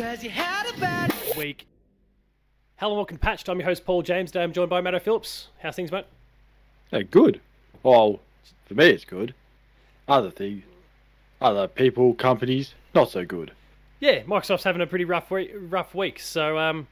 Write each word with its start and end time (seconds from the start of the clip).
Cause 0.00 0.24
you 0.24 0.30
had 0.30 0.66
a 0.66 0.80
bad 0.80 1.12
week. 1.36 1.66
Hello, 2.76 2.94
welcome 2.94 3.18
to 3.18 3.20
Patched. 3.20 3.50
I'm 3.50 3.58
your 3.58 3.68
host, 3.68 3.84
Paul 3.84 4.00
James. 4.00 4.30
Today 4.30 4.42
I'm 4.42 4.54
joined 4.54 4.70
by 4.70 4.80
Matto 4.80 4.98
Phillips. 4.98 5.48
How's 5.58 5.76
things, 5.76 5.92
mate? 5.92 6.06
Yeah, 6.90 7.02
good. 7.02 7.42
Well, 7.82 8.20
for 8.64 8.72
me 8.72 8.86
it's 8.86 9.04
good. 9.04 9.34
Other 10.08 10.30
things, 10.30 10.62
other 11.38 11.68
people, 11.68 12.14
companies, 12.14 12.72
not 12.94 13.10
so 13.10 13.26
good. 13.26 13.52
Yeah, 14.00 14.22
Microsoft's 14.22 14.64
having 14.64 14.80
a 14.80 14.86
pretty 14.86 15.04
rough 15.04 15.30
week, 15.30 15.52
rough 15.54 15.94
week. 15.94 16.18
So 16.18 16.56
um, 16.56 16.86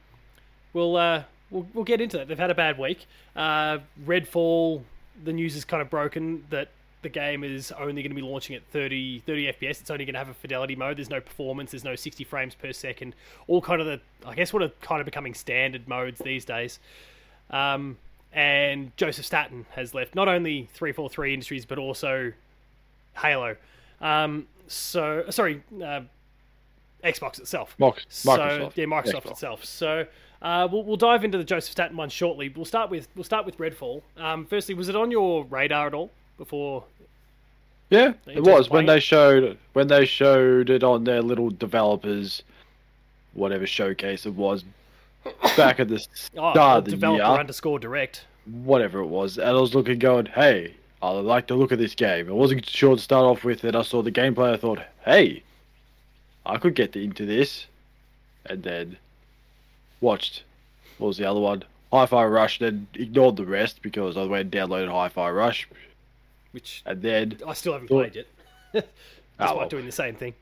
we'll, 0.73 0.95
uh, 0.95 1.23
we'll 1.49 1.65
we'll 1.73 1.85
get 1.85 2.01
into 2.01 2.17
that. 2.17 2.27
They've 2.27 2.37
had 2.37 2.51
a 2.51 2.55
bad 2.55 2.77
week. 2.77 3.07
Uh, 3.35 3.79
Redfall, 4.05 4.83
the 5.23 5.33
news 5.33 5.55
is 5.55 5.65
kind 5.65 5.81
of 5.81 5.89
broken 5.89 6.45
that 6.51 6.69
the 7.01 7.09
game 7.09 7.43
is 7.43 7.71
only 7.71 8.01
going 8.01 8.11
to 8.11 8.15
be 8.15 8.21
launching 8.21 8.55
at 8.55 8.63
30, 8.71 9.19
30 9.19 9.53
FPS. 9.53 9.81
It's 9.81 9.89
only 9.89 10.05
going 10.05 10.13
to 10.13 10.19
have 10.19 10.29
a 10.29 10.33
fidelity 10.33 10.75
mode. 10.75 10.97
There's 10.97 11.09
no 11.09 11.21
performance. 11.21 11.71
There's 11.71 11.83
no 11.83 11.95
60 11.95 12.23
frames 12.25 12.55
per 12.55 12.73
second. 12.73 13.15
All 13.47 13.61
kind 13.61 13.79
of 13.79 13.87
the, 13.87 14.01
I 14.25 14.35
guess, 14.35 14.51
what 14.51 14.61
are 14.61 14.71
kind 14.81 14.99
of 14.99 15.05
becoming 15.05 15.33
standard 15.33 15.87
modes 15.87 16.19
these 16.19 16.43
days. 16.43 16.79
Um, 17.49 17.97
and 18.33 18.95
Joseph 18.97 19.25
Staten 19.25 19.65
has 19.71 19.93
left 19.93 20.13
not 20.13 20.27
only 20.27 20.69
343 20.73 21.33
Industries, 21.33 21.65
but 21.65 21.77
also 21.77 22.33
Halo. 23.17 23.55
Um, 24.01 24.47
so, 24.67 25.23
sorry, 25.29 25.63
uh, 25.83 26.01
Xbox 27.03 27.39
itself. 27.39 27.75
Microsoft. 27.79 28.05
So, 28.09 28.71
yeah, 28.75 28.85
Microsoft 28.85 29.23
Xbox. 29.23 29.31
itself. 29.31 29.65
So 29.65 30.05
uh, 30.41 30.67
we'll, 30.69 30.83
we'll 30.83 30.97
dive 30.97 31.23
into 31.23 31.37
the 31.37 31.43
Joseph 31.43 31.71
Staten 31.71 31.95
one 31.95 32.09
shortly. 32.09 32.49
We'll 32.49 32.65
start 32.65 32.89
with 32.89 33.07
we'll 33.15 33.23
start 33.23 33.45
with 33.45 33.57
Redfall. 33.57 34.01
Um, 34.17 34.45
firstly, 34.45 34.75
was 34.75 34.89
it 34.89 34.95
on 34.95 35.11
your 35.11 35.45
radar 35.45 35.87
at 35.87 35.93
all 35.93 36.11
before? 36.39 36.83
Yeah, 37.91 38.13
it 38.27 38.43
was 38.43 38.69
when 38.69 38.85
they 38.87 38.99
showed 38.99 39.57
when 39.73 39.87
they 39.87 40.05
showed 40.05 40.69
it 40.69 40.83
on 40.83 41.03
their 41.03 41.21
little 41.21 41.49
developers, 41.49 42.43
whatever 43.33 43.65
showcase 43.67 44.25
it 44.25 44.33
was, 44.35 44.63
back 45.57 45.79
at 45.79 45.87
the 45.89 45.95
Oh, 46.37 46.51
start 46.51 46.77
of 46.79 46.85
the 46.85 46.91
developer 46.91 47.23
year, 47.23 47.39
underscore 47.39 47.79
direct. 47.79 48.25
whatever 48.45 48.99
it 48.99 49.07
was, 49.07 49.37
and 49.37 49.49
I 49.49 49.53
was 49.59 49.73
looking, 49.75 49.97
going, 49.99 50.27
"Hey, 50.27 50.75
I 51.01 51.09
like 51.11 51.47
the 51.47 51.55
look 51.55 51.71
of 51.71 51.79
this 51.79 51.95
game." 51.95 52.29
I 52.29 52.33
wasn't 52.33 52.67
sure 52.67 52.95
to 52.95 53.01
start 53.01 53.25
off 53.25 53.43
with, 53.43 53.63
and 53.63 53.75
I 53.75 53.81
saw 53.81 54.01
the 54.03 54.11
gameplay. 54.11 54.53
I 54.53 54.57
thought, 54.57 54.79
"Hey, 55.03 55.41
I 56.45 56.57
could 56.57 56.75
get 56.75 56.95
into 56.95 57.25
this," 57.25 57.65
and 58.45 58.61
then 58.63 58.97
watched. 59.99 60.43
What 60.99 61.07
was 61.07 61.17
the 61.17 61.25
other 61.25 61.39
one? 61.39 61.63
Hi-Fi 61.91 62.25
Rush. 62.25 62.59
Then 62.59 62.85
ignored 62.93 63.35
the 63.35 63.45
rest 63.45 63.81
because 63.81 64.15
I 64.15 64.25
went 64.25 64.41
and 64.43 64.51
downloaded 64.51 64.91
Hi-Fi 64.91 65.31
Rush, 65.31 65.67
which 66.51 66.81
and 66.85 67.01
then 67.01 67.37
I 67.45 67.53
still 67.53 67.73
haven't 67.73 67.87
played 67.87 68.15
yet. 68.15 68.27
Despite 68.73 68.89
ah, 69.39 69.55
well. 69.55 69.69
doing 69.69 69.85
the 69.85 69.91
same 69.91 70.15
thing. 70.15 70.33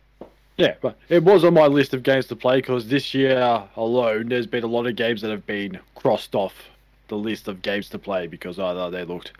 Yeah, 0.57 0.73
but 0.81 0.97
it 1.07 1.23
was 1.23 1.43
on 1.43 1.53
my 1.53 1.67
list 1.67 1.93
of 1.93 2.01
games 2.01 2.25
to 2.27 2.35
play 2.35 2.57
because 2.57 2.87
this 2.87 3.13
year 3.13 3.63
alone, 3.75 4.29
there's 4.29 4.47
been 4.47 4.63
a 4.63 4.67
lot 4.67 4.87
of 4.87 4.95
games 4.95 5.21
that 5.21 5.29
have 5.29 5.45
been 5.45 5.79
crossed 5.93 6.33
off 6.33 6.69
the 7.09 7.17
list 7.17 7.47
of 7.47 7.61
games 7.61 7.89
to 7.89 7.99
play 7.99 8.25
because 8.25 8.57
either 8.57 8.89
they 8.89 9.05
looked 9.05 9.33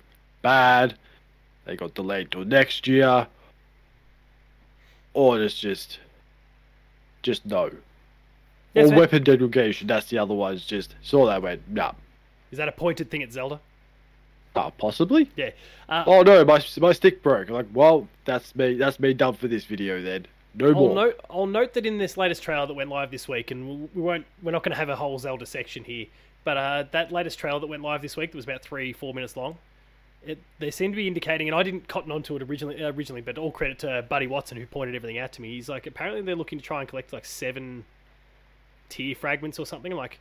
bad, 0.43 0.95
they 1.65 1.75
got 1.75 1.95
delayed 1.95 2.31
till 2.31 2.45
next 2.45 2.87
year, 2.87 3.27
or 5.15 5.41
it's 5.41 5.57
just, 5.57 5.97
just 7.23 7.45
no. 7.47 7.71
Yeah, 8.75 8.83
or 8.83 8.87
so- 8.89 8.95
weapon 8.95 9.23
degradation. 9.23 9.87
That's 9.87 10.09
the 10.09 10.19
other 10.19 10.35
one. 10.35 10.53
It's 10.53 10.65
just 10.65 10.93
saw 11.01 11.25
that 11.25 11.41
went 11.41 11.67
nah, 11.67 11.93
Is 12.51 12.59
that 12.59 12.67
a 12.67 12.71
pointed 12.71 13.09
thing 13.09 13.23
at 13.23 13.33
Zelda? 13.33 13.59
Nah 14.57 14.69
possibly. 14.71 15.29
Yeah. 15.35 15.51
Uh, 15.89 16.03
Oh 16.07 16.21
no, 16.23 16.43
my 16.45 16.63
my 16.79 16.91
stick 16.93 17.21
broke. 17.23 17.49
Like, 17.49 17.67
well, 17.73 18.07
that's 18.25 18.55
me. 18.55 18.75
That's 18.75 18.99
me 18.99 19.13
done 19.13 19.33
for 19.35 19.47
this 19.47 19.63
video 19.65 20.01
then. 20.01 20.25
No 20.55 20.67
I'll 20.69 20.73
more. 20.73 20.95
note, 20.95 21.19
I'll 21.29 21.45
note 21.45 21.73
that 21.75 21.85
in 21.85 21.97
this 21.99 22.17
latest 22.17 22.41
trailer 22.41 22.65
that 22.65 22.73
went 22.73 22.89
live 22.89 23.11
this 23.11 23.27
week, 23.27 23.51
and 23.51 23.67
we- 23.69 23.89
we 23.93 24.01
won't, 24.01 24.25
we're 24.41 24.51
not 24.51 24.63
going 24.63 24.71
to 24.71 24.77
have 24.77 24.89
a 24.89 24.95
whole 24.95 25.19
Zelda 25.19 25.45
section 25.45 25.83
here, 25.83 26.07
but 26.43 26.57
uh, 26.57 26.83
that 26.91 27.11
latest 27.11 27.37
trailer 27.37 27.59
that 27.59 27.67
went 27.67 27.83
live 27.83 28.01
this 28.01 28.17
week, 28.17 28.31
that 28.31 28.35
was 28.37 28.45
about 28.45 28.63
three, 28.63 28.91
four 28.91 29.13
minutes 29.13 29.37
long. 29.37 29.57
It, 30.25 30.39
they 30.57 30.71
seem 30.71 30.91
to 30.91 30.95
be 30.95 31.07
indicating, 31.07 31.47
and 31.47 31.53
I 31.55 31.61
didn't 31.61 31.87
cotton 31.87 32.11
onto 32.11 32.35
it 32.35 32.41
originally, 32.41 32.83
uh, 32.83 32.91
originally, 32.91 33.21
but 33.21 33.37
all 33.37 33.51
credit 33.51 33.77
to 33.79 34.03
Buddy 34.09 34.25
Watson 34.25 34.57
who 34.57 34.65
pointed 34.65 34.95
everything 34.95 35.19
out 35.19 35.31
to 35.33 35.43
me. 35.43 35.49
He's 35.53 35.69
like, 35.69 35.85
apparently 35.85 36.23
they're 36.23 36.35
looking 36.35 36.57
to 36.57 36.65
try 36.65 36.79
and 36.79 36.89
collect 36.89 37.13
like 37.13 37.25
seven 37.25 37.85
tear 38.89 39.13
fragments 39.13 39.59
or 39.59 39.65
something. 39.67 39.91
I'm 39.91 39.97
Like, 39.97 40.19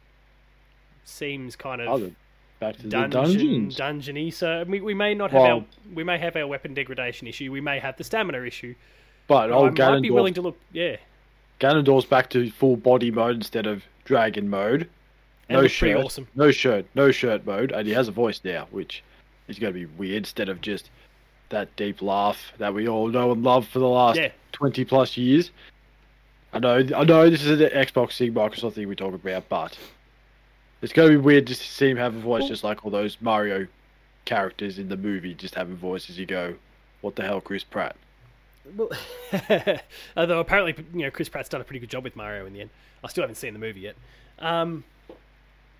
seems 1.04 1.56
kind 1.56 1.80
of 1.80 1.88
Other- 1.88 2.10
Back 2.58 2.76
to 2.76 2.82
the 2.84 2.88
dungeon, 2.88 3.10
dungeons. 3.70 3.76
dungeony. 3.76 4.32
So 4.32 4.64
we, 4.66 4.80
we 4.80 4.94
may 4.94 5.14
not 5.14 5.30
have 5.30 5.40
Well- 5.42 5.56
our 5.58 5.64
we 5.94 6.04
may 6.04 6.18
have 6.18 6.36
our 6.36 6.46
weapon 6.46 6.72
degradation 6.74 7.26
issue. 7.26 7.52
We 7.52 7.60
may 7.60 7.78
have 7.78 7.96
the 7.96 8.04
stamina 8.04 8.42
issue. 8.44 8.74
But 9.26 9.50
oh, 9.50 9.66
I 9.66 9.70
might 9.70 10.02
be 10.02 10.10
willing 10.10 10.34
to 10.34 10.42
look. 10.42 10.56
Yeah, 10.72 10.96
Ganondorf's 11.60 12.06
back 12.06 12.30
to 12.30 12.50
full 12.50 12.76
body 12.76 13.10
mode 13.10 13.34
instead 13.36 13.66
of 13.66 13.82
dragon 14.04 14.48
mode. 14.48 14.88
And 15.48 15.60
no 15.62 15.68
shirt. 15.68 15.96
awesome. 16.04 16.26
No 16.34 16.50
shirt. 16.50 16.86
No 16.94 17.10
shirt 17.12 17.44
mode. 17.46 17.72
And 17.72 17.86
he 17.86 17.92
has 17.94 18.08
a 18.08 18.12
voice 18.12 18.40
now, 18.44 18.66
which 18.70 19.02
is 19.48 19.58
going 19.58 19.72
to 19.72 19.78
be 19.78 19.86
weird 19.86 20.18
instead 20.18 20.48
of 20.48 20.60
just 20.60 20.90
that 21.50 21.74
deep 21.76 22.02
laugh 22.02 22.52
that 22.58 22.74
we 22.74 22.88
all 22.88 23.06
know 23.08 23.30
and 23.32 23.44
love 23.44 23.66
for 23.68 23.78
the 23.78 23.88
last 23.88 24.18
Yeah. 24.18 24.30
20 24.52 24.84
plus 24.84 25.16
years. 25.16 25.50
I 26.52 26.58
know, 26.58 26.76
I 26.96 27.04
know 27.04 27.28
this 27.30 27.44
is 27.44 27.60
an 27.60 27.68
Xbox 27.70 28.16
thing, 28.16 28.32
Microsoft 28.32 28.72
thing 28.72 28.88
we 28.88 28.96
talk 28.96 29.14
about, 29.14 29.48
but 29.48 29.78
it's 30.82 30.92
going 30.92 31.10
to 31.10 31.18
be 31.18 31.22
weird 31.22 31.46
just 31.46 31.62
to 31.62 31.68
see 31.68 31.90
him 31.90 31.96
have 31.96 32.14
a 32.14 32.20
voice 32.20 32.46
just 32.46 32.64
like 32.64 32.84
all 32.84 32.90
those 32.90 33.16
Mario 33.20 33.66
characters 34.24 34.78
in 34.78 34.88
the 34.88 34.96
movie, 34.96 35.34
just 35.34 35.54
having 35.54 35.76
voices. 35.76 36.18
You 36.18 36.26
go, 36.26 36.54
what 37.00 37.16
the 37.16 37.22
hell, 37.22 37.40
Chris 37.40 37.64
Pratt? 37.64 37.96
Well, 38.76 38.90
although 40.16 40.40
apparently, 40.40 40.84
you 40.92 41.04
know, 41.04 41.10
Chris 41.10 41.28
Pratt's 41.28 41.48
done 41.48 41.60
a 41.60 41.64
pretty 41.64 41.80
good 41.80 41.90
job 41.90 42.04
with 42.04 42.16
Mario 42.16 42.46
in 42.46 42.52
the 42.52 42.60
end. 42.60 42.70
I 43.02 43.08
still 43.08 43.22
haven't 43.22 43.36
seen 43.36 43.52
the 43.52 43.58
movie 43.58 43.80
yet. 43.80 43.96
Um, 44.38 44.84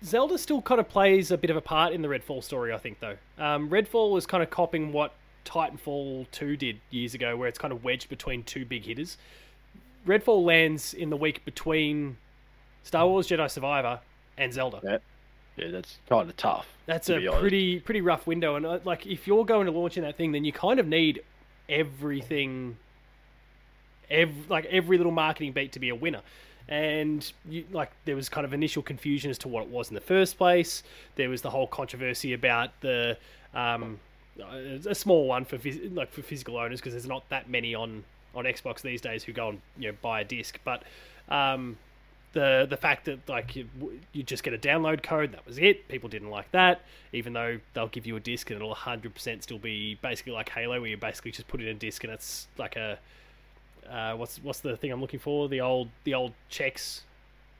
Zelda 0.03 0.37
still 0.37 0.61
kind 0.61 0.79
of 0.79 0.87
plays 0.87 1.31
a 1.31 1.37
bit 1.37 1.49
of 1.49 1.57
a 1.57 1.61
part 1.61 1.93
in 1.93 2.01
the 2.01 2.07
Redfall 2.07 2.43
story, 2.43 2.73
I 2.73 2.77
think, 2.77 2.99
though. 2.99 3.17
Um, 3.37 3.69
Redfall 3.69 4.17
is 4.17 4.25
kind 4.25 4.41
of 4.41 4.49
copying 4.49 4.91
what 4.91 5.13
Titanfall 5.45 6.27
2 6.31 6.57
did 6.57 6.79
years 6.89 7.13
ago, 7.13 7.35
where 7.35 7.47
it's 7.47 7.59
kind 7.59 7.73
of 7.73 7.83
wedged 7.83 8.09
between 8.09 8.43
two 8.43 8.65
big 8.65 8.85
hitters. 8.85 9.17
Redfall 10.07 10.45
lands 10.45 10.93
in 10.93 11.09
the 11.09 11.17
week 11.17 11.43
between 11.45 12.17
Star 12.83 13.07
Wars 13.07 13.27
Jedi 13.27 13.49
Survivor 13.49 13.99
and 14.37 14.53
Zelda. 14.53 14.79
Yeah, 14.83 14.97
yeah 15.57 15.71
that's 15.71 15.97
kind 16.09 16.29
of 16.29 16.37
tough. 16.37 16.67
That's 16.85 17.07
to 17.07 17.33
a 17.33 17.39
pretty 17.39 17.79
pretty 17.79 18.01
rough 18.01 18.27
window, 18.27 18.55
and 18.55 18.65
uh, 18.65 18.79
like 18.83 19.05
if 19.05 19.27
you're 19.27 19.45
going 19.45 19.65
to 19.65 19.71
launch 19.71 19.97
in 19.97 20.03
that 20.03 20.17
thing, 20.17 20.31
then 20.31 20.45
you 20.45 20.51
kind 20.51 20.79
of 20.79 20.87
need 20.87 21.21
everything, 21.69 22.77
ev- 24.09 24.49
like 24.49 24.65
every 24.65 24.97
little 24.97 25.11
marketing 25.11 25.51
beat 25.51 25.71
to 25.73 25.79
be 25.79 25.89
a 25.89 25.95
winner. 25.95 26.21
And 26.69 27.29
you, 27.49 27.63
like 27.71 27.91
there 28.05 28.15
was 28.15 28.27
kind 28.27 28.45
of 28.45 28.53
initial 28.53 28.83
confusion 28.83 29.31
as 29.31 29.37
to 29.39 29.47
what 29.47 29.63
it 29.63 29.69
was 29.69 29.89
in 29.89 29.95
the 29.95 30.01
first 30.01 30.37
place. 30.37 30.83
There 31.15 31.29
was 31.29 31.41
the 31.41 31.49
whole 31.49 31.67
controversy 31.67 32.33
about 32.33 32.71
the 32.81 33.17
um, 33.53 33.99
a 34.85 34.93
small 34.93 35.27
one 35.27 35.45
for 35.45 35.57
phys- 35.57 35.95
like 35.95 36.11
for 36.11 36.21
physical 36.21 36.57
owners 36.57 36.79
because 36.79 36.93
there's 36.93 37.07
not 37.07 37.27
that 37.29 37.49
many 37.49 37.73
on 37.73 38.03
on 38.35 38.45
Xbox 38.45 38.81
these 38.81 39.01
days 39.01 39.23
who 39.23 39.33
go 39.33 39.49
and 39.49 39.61
you 39.77 39.89
know 39.89 39.97
buy 40.01 40.21
a 40.21 40.23
disc, 40.23 40.59
but 40.63 40.83
um, 41.29 41.77
the 42.37 42.67
the 42.69 42.77
fact 42.77 43.05
that 43.05 43.27
like 43.27 43.55
you, 43.55 43.67
you 44.13 44.21
just 44.21 44.43
get 44.43 44.53
a 44.53 44.59
download 44.59 45.01
code 45.01 45.31
that 45.31 45.43
was 45.47 45.57
it 45.57 45.87
people 45.87 46.07
didn't 46.07 46.29
like 46.29 46.49
that 46.51 46.81
even 47.11 47.33
though 47.33 47.59
they'll 47.73 47.87
give 47.87 48.05
you 48.05 48.15
a 48.15 48.19
disc 48.19 48.51
and 48.51 48.57
it'll 48.57 48.75
100% 48.75 49.41
still 49.41 49.57
be 49.57 49.97
basically 50.03 50.33
like 50.33 50.47
halo 50.49 50.79
where 50.79 50.87
you 50.87 50.95
basically 50.97 51.31
just 51.31 51.47
put 51.47 51.59
in 51.59 51.67
a 51.67 51.73
disc 51.73 52.03
and 52.03 52.13
it's 52.13 52.47
like 52.59 52.75
a 52.75 52.99
uh, 53.89 54.13
what's 54.13 54.37
what's 54.43 54.59
the 54.59 54.77
thing 54.77 54.91
i'm 54.91 55.01
looking 55.01 55.19
for? 55.19 55.49
The 55.49 55.61
old 55.61 55.89
the 56.03 56.13
old 56.13 56.33
checks 56.49 57.01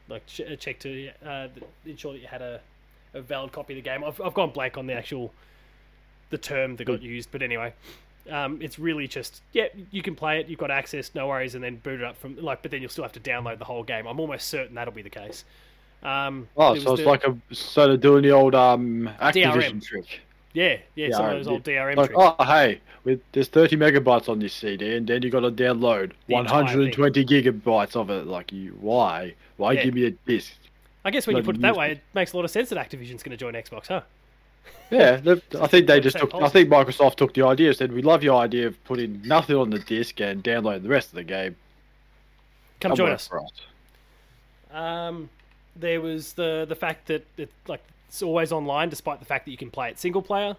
like 0.09 0.25
ch- 0.27 0.41
a 0.41 0.55
check 0.55 0.77
to 0.81 1.09
uh, 1.25 1.47
ensure 1.85 2.13
that 2.13 2.19
you 2.19 2.27
had 2.27 2.41
a, 2.41 2.59
a 3.13 3.21
valid 3.21 3.51
copy 3.51 3.73
of 3.73 3.83
the 3.83 3.89
game. 3.89 4.03
I've, 4.03 4.21
I've 4.21 4.33
gone 4.33 4.51
blank 4.51 4.77
on 4.77 4.85
the 4.85 4.93
actual 4.93 5.33
the 6.29 6.37
term 6.37 6.75
that 6.75 6.85
got 6.85 7.01
used 7.01 7.31
but 7.31 7.41
anyway 7.41 7.73
um, 8.31 8.59
it's 8.61 8.77
really 8.79 9.07
just 9.07 9.41
yeah 9.53 9.67
you 9.91 10.01
can 10.01 10.15
play 10.15 10.39
it 10.39 10.47
you've 10.47 10.59
got 10.59 10.72
access 10.72 11.11
no 11.16 11.28
worries 11.28 11.55
and 11.55 11.63
then 11.63 11.78
boot 11.78 11.99
it 12.02 12.05
up 12.05 12.17
from 12.17 12.35
like 12.41 12.61
but 12.61 12.72
then 12.72 12.81
you'll 12.81 12.90
still 12.90 13.03
have 13.03 13.11
to 13.13 13.19
download 13.19 13.57
the 13.59 13.66
whole 13.66 13.84
game 13.84 14.05
i'm 14.07 14.19
almost 14.19 14.49
certain 14.49 14.75
that'll 14.75 14.93
be 14.93 15.02
the 15.02 15.09
case 15.09 15.46
um, 16.03 16.47
Oh, 16.55 16.73
there 16.73 16.81
so 16.81 16.93
it's 16.93 17.03
the- 17.03 17.07
like 17.09 17.23
a 17.25 17.35
sort 17.53 17.87
they're 17.90 17.97
doing 17.97 18.23
the 18.23 18.31
old 18.31 18.55
um 18.55 19.09
Activision 19.19 19.81
DRM. 19.81 19.81
trick. 19.81 20.22
yeah 20.53 20.78
yeah 20.96 21.11
some 21.11 21.29
of 21.29 21.31
DRM, 21.31 21.37
those 21.37 21.47
old 21.47 21.63
drm 21.63 21.96
Like, 21.96 22.09
tricks 22.11 22.23
oh 22.40 22.43
hey, 22.46 22.81
with 23.03 23.22
there's 23.31 23.47
30 23.47 23.78
megabytes 23.78 24.29
on 24.29 24.40
this 24.40 24.53
CD, 24.53 24.96
and 24.96 25.07
then 25.07 25.22
you 25.23 25.29
got 25.29 25.41
to 25.41 25.52
download 25.52 26.11
The 26.28 26.34
120 26.35 27.25
gigabytes 27.25 27.96
of 27.96 28.09
it. 28.09 28.28
Like 28.28 28.52
you, 28.52 28.78
why? 28.79 29.34
Why 29.57 29.73
Yeah. 29.73 29.84
give 29.85 29.93
me 29.93 30.05
a 30.05 30.11
disc? 30.11 30.53
i 31.05 31.11
guess 31.11 31.25
when 31.25 31.37
you 31.37 31.43
put 31.43 31.55
it 31.55 31.61
that 31.61 31.75
way 31.75 31.91
it. 31.91 31.97
it 31.97 32.02
makes 32.13 32.34
a 32.34 32.35
lot 32.35 32.43
of 32.46 32.52
sense 32.52 32.69
that 32.69 32.78
activision's 32.78 33.23
going 33.23 33.31
to 33.31 33.37
join 33.37 33.53
xbox 33.53 33.87
huh 33.87 34.02
Yeah, 34.90 35.19
I 35.59 35.67
think 35.67 35.87
they 35.87 35.99
just 35.99 36.17
took. 36.17 36.34
I 36.34 36.47
think 36.47 36.69
Microsoft 36.69 37.16
took 37.16 37.34
the 37.34 37.46
idea. 37.46 37.73
Said 37.73 37.91
we 37.91 38.02
love 38.02 38.23
your 38.23 38.40
idea 38.41 38.67
of 38.67 38.81
putting 38.85 39.22
nothing 39.23 39.58
on 39.58 39.69
the 39.69 39.79
disc 39.79 40.19
and 40.22 40.41
downloading 40.41 40.84
the 40.84 40.90
rest 40.90 41.09
of 41.09 41.16
the 41.16 41.23
game. 41.23 41.58
come 42.79 42.96
join 42.96 43.11
us 43.11 43.29
us. 43.31 43.52
Um, 44.72 45.29
there 45.75 45.99
was 45.99 46.34
the 46.34 46.66
the 46.67 46.75
fact 46.75 47.08
that 47.08 47.25
it, 47.37 47.49
like 47.67 47.81
it's 48.08 48.22
always 48.23 48.52
online, 48.52 48.90
despite 48.90 49.19
the 49.19 49.25
fact 49.25 49.46
that 49.46 49.52
you 49.52 49.58
can 49.58 49.69
play 49.69 49.90
it 49.90 49.99
single 49.99 50.22
player. 50.22 50.55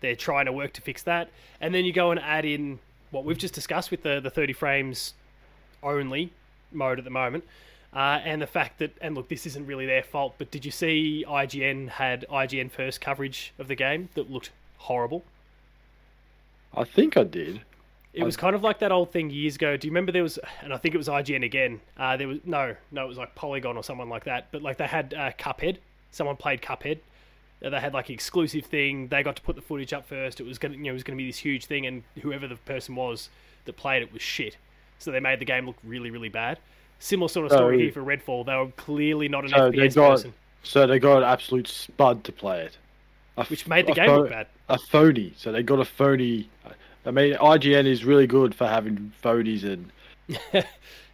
They're 0.00 0.16
trying 0.16 0.46
to 0.46 0.52
work 0.52 0.72
to 0.74 0.80
fix 0.80 1.02
that, 1.04 1.30
and 1.60 1.74
then 1.74 1.84
you 1.84 1.92
go 1.92 2.10
and 2.10 2.18
add 2.18 2.44
in 2.44 2.80
what 3.10 3.24
we've 3.24 3.38
just 3.38 3.54
discussed 3.54 3.90
with 3.92 4.02
the 4.02 4.20
the 4.20 4.30
thirty 4.30 4.52
frames 4.52 5.14
only 5.82 6.32
mode 6.72 6.98
at 6.98 7.04
the 7.04 7.10
moment. 7.10 7.44
Uh, 7.92 8.20
and 8.24 8.40
the 8.40 8.46
fact 8.46 8.78
that, 8.78 8.92
and 9.00 9.16
look, 9.16 9.28
this 9.28 9.46
isn't 9.46 9.66
really 9.66 9.86
their 9.86 10.02
fault, 10.02 10.34
but 10.38 10.50
did 10.50 10.64
you 10.64 10.70
see 10.70 11.24
IGN 11.26 11.88
had 11.88 12.24
IGN 12.30 12.70
first 12.70 13.00
coverage 13.00 13.52
of 13.58 13.66
the 13.66 13.74
game 13.74 14.08
that 14.14 14.30
looked 14.30 14.50
horrible? 14.78 15.24
I 16.76 16.84
think 16.84 17.16
I 17.16 17.24
did. 17.24 17.62
It 18.12 18.24
was 18.24 18.36
kind 18.36 18.56
of 18.56 18.62
like 18.62 18.80
that 18.80 18.90
old 18.90 19.12
thing 19.12 19.30
years 19.30 19.54
ago. 19.54 19.76
Do 19.76 19.86
you 19.86 19.92
remember 19.92 20.10
there 20.10 20.24
was, 20.24 20.38
and 20.62 20.72
I 20.72 20.76
think 20.78 20.94
it 20.94 20.98
was 20.98 21.06
IGN 21.08 21.44
again. 21.44 21.80
Uh, 21.96 22.16
there 22.16 22.26
was 22.26 22.38
no, 22.44 22.74
no, 22.90 23.04
it 23.04 23.08
was 23.08 23.18
like 23.18 23.34
Polygon 23.36 23.76
or 23.76 23.84
someone 23.84 24.08
like 24.08 24.24
that. 24.24 24.48
But 24.50 24.62
like 24.62 24.78
they 24.78 24.86
had 24.86 25.14
uh, 25.14 25.30
Cuphead. 25.38 25.76
Someone 26.10 26.36
played 26.36 26.60
Cuphead. 26.60 26.98
Uh, 27.64 27.70
They 27.70 27.78
had 27.78 27.94
like 27.94 28.08
an 28.08 28.14
exclusive 28.14 28.66
thing. 28.66 29.08
They 29.08 29.22
got 29.22 29.36
to 29.36 29.42
put 29.42 29.54
the 29.54 29.62
footage 29.62 29.92
up 29.92 30.06
first. 30.06 30.40
It 30.40 30.46
was 30.46 30.58
gonna, 30.58 30.74
you 30.74 30.84
know, 30.84 30.90
it 30.90 30.94
was 30.94 31.04
gonna 31.04 31.16
be 31.16 31.26
this 31.26 31.38
huge 31.38 31.66
thing, 31.66 31.86
and 31.86 32.02
whoever 32.22 32.48
the 32.48 32.56
person 32.56 32.96
was 32.96 33.28
that 33.64 33.76
played 33.76 34.02
it 34.02 34.12
was 34.12 34.22
shit. 34.22 34.56
So 34.98 35.12
they 35.12 35.20
made 35.20 35.38
the 35.38 35.44
game 35.44 35.66
look 35.66 35.76
really, 35.84 36.10
really 36.10 36.28
bad. 36.28 36.58
Similar 37.00 37.28
sort 37.28 37.46
of 37.46 37.52
story 37.52 37.76
So- 37.78 37.82
here 37.82 37.92
for 37.92 38.02
Redfall. 38.02 38.46
They 38.46 38.54
were 38.54 38.68
clearly 38.76 39.28
not 39.28 39.44
an 39.44 39.50
So 39.50 39.70
FPS 39.72 39.94
got, 39.94 40.10
person, 40.10 40.34
so 40.62 40.86
they 40.86 40.98
got 40.98 41.18
an 41.18 41.24
absolute 41.24 41.66
spud 41.66 42.22
to 42.24 42.32
play 42.32 42.60
it. 42.62 42.78
A 43.36 43.44
which 43.46 43.66
made 43.66 43.86
the 43.86 43.92
game 43.94 44.06
pho- 44.06 44.20
look 44.20 44.30
bad. 44.30 44.46
A 44.68 44.78
phony. 44.78 45.32
So 45.36 45.50
they 45.50 45.62
got 45.62 45.80
a 45.80 45.84
phony. 45.84 46.48
I 47.06 47.10
mean, 47.10 47.34
IGN 47.34 47.86
is 47.86 48.04
really 48.04 48.26
good 48.26 48.54
for 48.54 48.66
having 48.66 49.12
phonies 49.24 49.64
and 49.64 49.90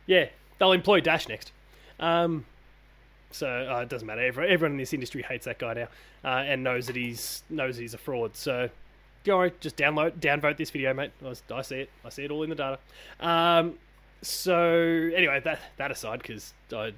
Yeah, 0.07 0.27
they'll 0.59 0.73
employ 0.73 1.01
Dash 1.01 1.29
next. 1.29 1.53
Um, 2.01 2.45
so 3.31 3.47
uh, 3.49 3.81
it 3.81 3.89
doesn't 3.89 4.07
matter. 4.07 4.23
Everyone, 4.23 4.53
everyone 4.53 4.73
in 4.73 4.79
this 4.79 4.93
industry 4.93 5.23
hates 5.23 5.45
that 5.47 5.59
guy 5.59 5.75
now, 5.75 5.89
uh, 6.25 6.43
and 6.45 6.63
knows 6.65 6.87
that 6.89 6.97
he's 6.97 7.43
knows 7.51 7.77
he's 7.77 7.95
a 7.95 7.99
fraud. 7.99 8.37
So, 8.37 8.69
don't 9.25 9.39
worry, 9.39 9.53
just 9.61 9.77
download, 9.77 10.13
downvote 10.19 10.57
this 10.57 10.71
video, 10.71 10.93
mate. 10.95 11.11
I, 11.25 11.35
I 11.55 11.63
see 11.63 11.77
it. 11.81 11.91
I 12.05 12.09
see 12.09 12.25
it 12.25 12.31
all 12.31 12.43
in 12.43 12.51
the 12.51 12.57
data. 12.57 12.79
Um, 13.21 13.75
so 14.23 15.11
anyway, 15.15 15.41
that 15.45 15.61
that 15.77 15.91
aside, 15.91 16.23
because 16.23 16.53
I 16.73 16.93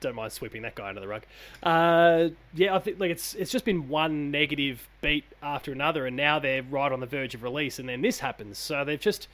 don't 0.00 0.14
mind 0.14 0.32
sweeping 0.32 0.62
that 0.62 0.74
guy 0.74 0.88
under 0.88 1.00
the 1.00 1.08
rug. 1.08 1.22
Uh, 1.62 2.28
yeah, 2.54 2.74
I 2.74 2.78
think 2.78 3.00
like 3.00 3.10
it's 3.10 3.34
it's 3.34 3.50
just 3.50 3.64
been 3.64 3.88
one 3.88 4.30
negative 4.30 4.86
beat 5.00 5.24
after 5.42 5.72
another, 5.72 6.06
and 6.06 6.16
now 6.16 6.38
they're 6.38 6.62
right 6.62 6.90
on 6.92 7.00
the 7.00 7.06
verge 7.06 7.34
of 7.34 7.42
release, 7.42 7.78
and 7.78 7.88
then 7.88 8.02
this 8.02 8.20
happens. 8.20 8.58
So 8.58 8.84
they've 8.84 9.00
just, 9.00 9.28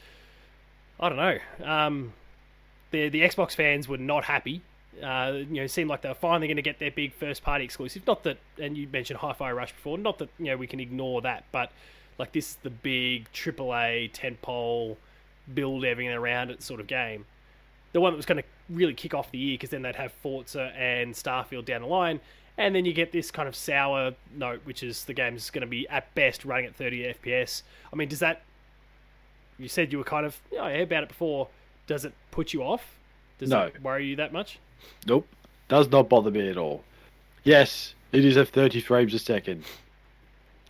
I 0.99 1.09
don't 1.09 1.19
know. 1.19 1.39
Um, 1.65 2.13
the 2.91 3.09
the 3.09 3.23
Xbox 3.23 3.55
fans 3.55 3.89
were 3.89 3.99
not 3.99 4.25
happy. 4.25 4.63
Uh, 5.03 5.33
you 5.51 5.61
know, 5.61 5.67
seemed 5.67 5.91
like 5.91 6.03
they 6.03 6.09
were 6.09 6.15
finally 6.15 6.47
going 6.47 6.57
to 6.57 6.63
get 6.63 6.79
their 6.79 6.91
big 6.91 7.13
first 7.13 7.43
party 7.43 7.65
exclusive. 7.65 8.07
Not 8.07 8.23
that, 8.23 8.39
and 8.59 8.77
you 8.77 8.87
mentioned 8.93 9.19
Hi-Fi 9.19 9.51
Rush 9.51 9.73
before. 9.73 9.99
Not 9.99 10.19
that 10.19 10.29
you 10.39 10.47
know 10.47 10.57
we 10.57 10.67
can 10.67 10.81
ignore 10.81 11.21
that, 11.23 11.45
but 11.51 11.73
like 12.19 12.33
this 12.33 12.51
is 12.51 12.55
the 12.63 12.71
big 12.71 13.31
AAA 13.33 14.13
tentpole, 14.13 14.97
build 15.53 15.85
everything 15.85 16.13
around 16.13 16.51
it 16.51 16.63
sort 16.63 16.81
of 16.81 16.87
game. 16.87 17.27
The 17.93 18.01
one 18.01 18.13
that 18.13 18.17
was 18.17 18.27
going 18.27 18.39
to 18.39 18.45
really 18.71 18.95
kick 18.95 19.15
off 19.15 19.31
the 19.31 19.39
year 19.39 19.55
because 19.55 19.71
then 19.71 19.83
they'd 19.83 19.97
have 19.97 20.13
Forza 20.13 20.73
and 20.77 21.15
Starfield 21.15 21.65
down 21.65 21.83
the 21.83 21.87
line, 21.87 22.21
and 22.59 22.75
then 22.75 22.85
you 22.85 22.93
get 22.93 23.13
this 23.13 23.31
kind 23.31 23.49
of 23.49 23.55
sour 23.55 24.13
note, 24.37 24.61
which 24.65 24.83
is 24.83 25.05
the 25.05 25.15
game's 25.15 25.51
going 25.51 25.61
to 25.63 25.67
be 25.67 25.89
at 25.89 26.13
best 26.15 26.45
running 26.45 26.67
at 26.67 26.75
30 26.75 27.15
FPS. 27.23 27.63
I 27.93 27.97
mean, 27.97 28.09
does 28.09 28.21
that? 28.21 28.43
You 29.59 29.69
said 29.69 29.93
you 29.93 29.99
were 29.99 30.05
kind 30.05 30.27
of 30.27 30.37
you 30.51 30.59
know, 30.59 30.67
yeah, 30.67 30.79
about 30.79 31.05
it 31.05 31.09
before. 31.09 31.49
Does 31.87 32.05
it 32.05 32.13
put 32.31 32.53
you 32.53 32.63
off? 32.63 32.97
Does 33.39 33.51
No. 33.51 33.63
it 33.65 33.83
worry 33.83 34.07
you 34.07 34.17
that 34.17 34.33
much? 34.33 34.59
Nope. 35.07 35.29
Does 35.69 35.89
not 35.91 36.09
bother 36.09 36.31
me 36.31 36.49
at 36.49 36.57
all. 36.57 36.83
Yes, 37.45 37.95
it 38.11 38.25
is 38.25 38.37
at 38.37 38.49
30 38.49 38.81
frames 38.81 39.15
a 39.15 39.19
second. 39.19 39.65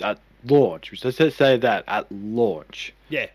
At 0.00 0.18
launch. 0.44 0.92
Let's 1.04 1.36
say 1.36 1.56
that 1.56 1.84
at 1.86 2.10
launch. 2.10 2.92
Yeah, 3.08 3.26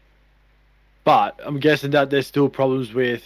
But 1.09 1.39
I'm 1.43 1.59
guessing 1.59 1.89
that 1.89 2.11
there's 2.11 2.27
still 2.27 2.49
problems 2.49 2.93
with 2.93 3.23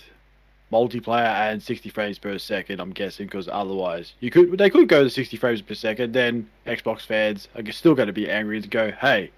multiplayer 0.71 1.51
and 1.51 1.62
60 1.62 1.89
frames 1.89 2.18
per 2.18 2.38
second. 2.38 2.80
I'm 2.80 2.94
guessing 2.94 3.25
because 3.25 3.50
otherwise 3.50 4.13
you 4.21 4.31
could 4.31 4.57
they 4.57 4.69
could 4.69 4.88
go 4.88 5.03
to 5.03 5.09
60 5.09 5.35
frames 5.35 5.62
per 5.62 5.74
second. 5.74 6.13
Then 6.13 6.50
Xbox 6.65 7.01
fans 7.01 7.50
are 7.57 7.71
still 7.74 7.94
going 7.94 8.07
to 8.07 8.13
be 8.13 8.31
angry 8.31 8.56
and 8.56 8.71
go, 8.71 8.91
"Hey, 8.91 9.31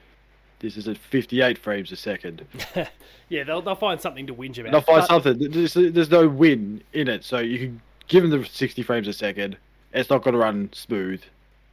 this 0.59 0.77
is 0.77 0.87
at 0.87 0.95
58 0.99 1.57
frames 1.57 1.91
a 1.91 1.95
second." 1.95 2.45
yeah, 3.29 3.43
they'll 3.45 3.63
they'll 3.63 3.73
find 3.73 3.99
something 3.99 4.27
to 4.27 4.35
whinge 4.35 4.59
about. 4.59 4.73
They'll 4.73 4.81
find 4.81 4.99
But- 4.99 5.23
something. 5.23 5.49
There's, 5.49 5.73
there's 5.73 6.11
no 6.11 6.27
win 6.27 6.83
in 6.93 7.07
it, 7.07 7.23
so 7.23 7.39
you 7.39 7.57
can 7.57 7.81
give 8.07 8.21
them 8.21 8.29
the 8.29 8.47
60 8.47 8.83
frames 8.83 9.07
a 9.07 9.13
second. 9.13 9.57
It's 9.91 10.11
not 10.11 10.21
going 10.21 10.33
to 10.33 10.39
run 10.39 10.69
smooth. 10.71 11.23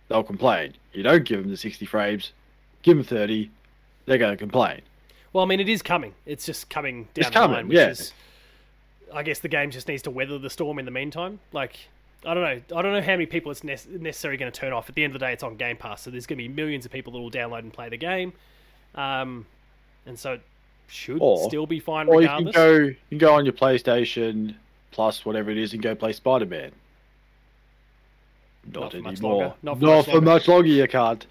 They'll 0.09 0.23
complain. 0.25 0.73
You 0.95 1.03
don't 1.03 1.25
give 1.27 1.43
them 1.43 1.51
the 1.51 1.59
60 1.59 1.85
frames, 1.85 2.33
give 2.81 2.97
them 2.97 3.05
30. 3.05 3.51
They're 4.07 4.17
going 4.17 4.33
to 4.33 4.39
complain. 4.39 4.81
Well, 5.33 5.45
I 5.45 5.47
mean, 5.49 5.61
it 5.61 5.69
is 5.69 5.83
coming. 5.83 6.15
It's 6.27 6.45
just 6.47 6.69
coming 6.69 7.05
down 7.05 7.09
It's 7.17 7.27
the 7.29 7.33
coming, 7.33 7.57
line, 7.57 7.69
which 7.69 7.77
yeah. 7.77 7.89
is, 7.89 8.13
I 9.15 9.23
guess 9.23 9.39
the 9.39 9.49
game 9.49 9.71
just 9.71 9.89
needs 9.89 10.03
to 10.03 10.11
weather 10.11 10.39
the 10.39 10.51
storm 10.51 10.79
in 10.79 10.85
the 10.85 10.91
meantime. 10.91 11.41
Like, 11.53 11.77
I 12.25 12.35
don't 12.35 12.43
know. 12.43 12.79
I 12.79 12.83
don't 12.83 12.93
know 12.93 13.01
how 13.01 13.13
many 13.13 13.27
people 13.27 13.51
it's 13.51 13.65
nec- 13.65 13.89
necessarily 13.89 14.37
going 14.37 14.53
to 14.53 14.59
turn 14.61 14.73
off. 14.73 14.89
At 14.89 14.95
the 14.95 15.05
end 15.05 15.15
of 15.15 15.21
the 15.21 15.27
day, 15.27 15.33
it's 15.33 15.43
on 15.43 15.57
Game 15.57 15.77
Pass, 15.77 16.03
so 16.03 16.11
there's 16.11 16.27
going 16.27 16.39
to 16.39 16.45
be 16.45 16.49
millions 16.49 16.85
of 16.85 16.93
people 16.93 17.13
that 17.15 17.19
will 17.19 17.31
download 17.31 17.61
and 17.61 17.73
play 17.73 17.89
the 17.89 17.97
game, 17.97 18.33
um, 18.95 19.47
and 20.07 20.19
so 20.19 20.35
it 20.35 20.43
should 20.89 21.19
Or- 21.21 21.49
still 21.49 21.67
be 21.67 21.81
fine 21.81 22.09
Or 22.09 22.21
you 22.21 22.29
can 22.29 22.51
go, 22.51 22.75
you 22.77 22.97
can 23.09 23.19
go 23.19 23.35
on 23.35 23.45
your 23.47 23.55
PlayStation 23.55 24.55
Plus, 24.91 25.25
whatever 25.25 25.51
it 25.51 25.57
is, 25.57 25.73
and 25.73 25.81
go 25.83 25.95
play 25.95 26.13
Spider 26.13 26.45
Man. 26.47 26.71
Not, 28.67 28.81
Not 28.83 28.93
for 28.93 28.99
much 28.99 29.13
anymore. 29.15 29.31
longer. 29.33 29.55
Not 29.63 29.81
Not, 29.81 29.81
for 29.81 29.87
much 29.87 30.05
for 30.15 30.21
much 30.21 30.49
longer. 30.49 30.69
You 30.69 30.87
can't. 30.87 31.27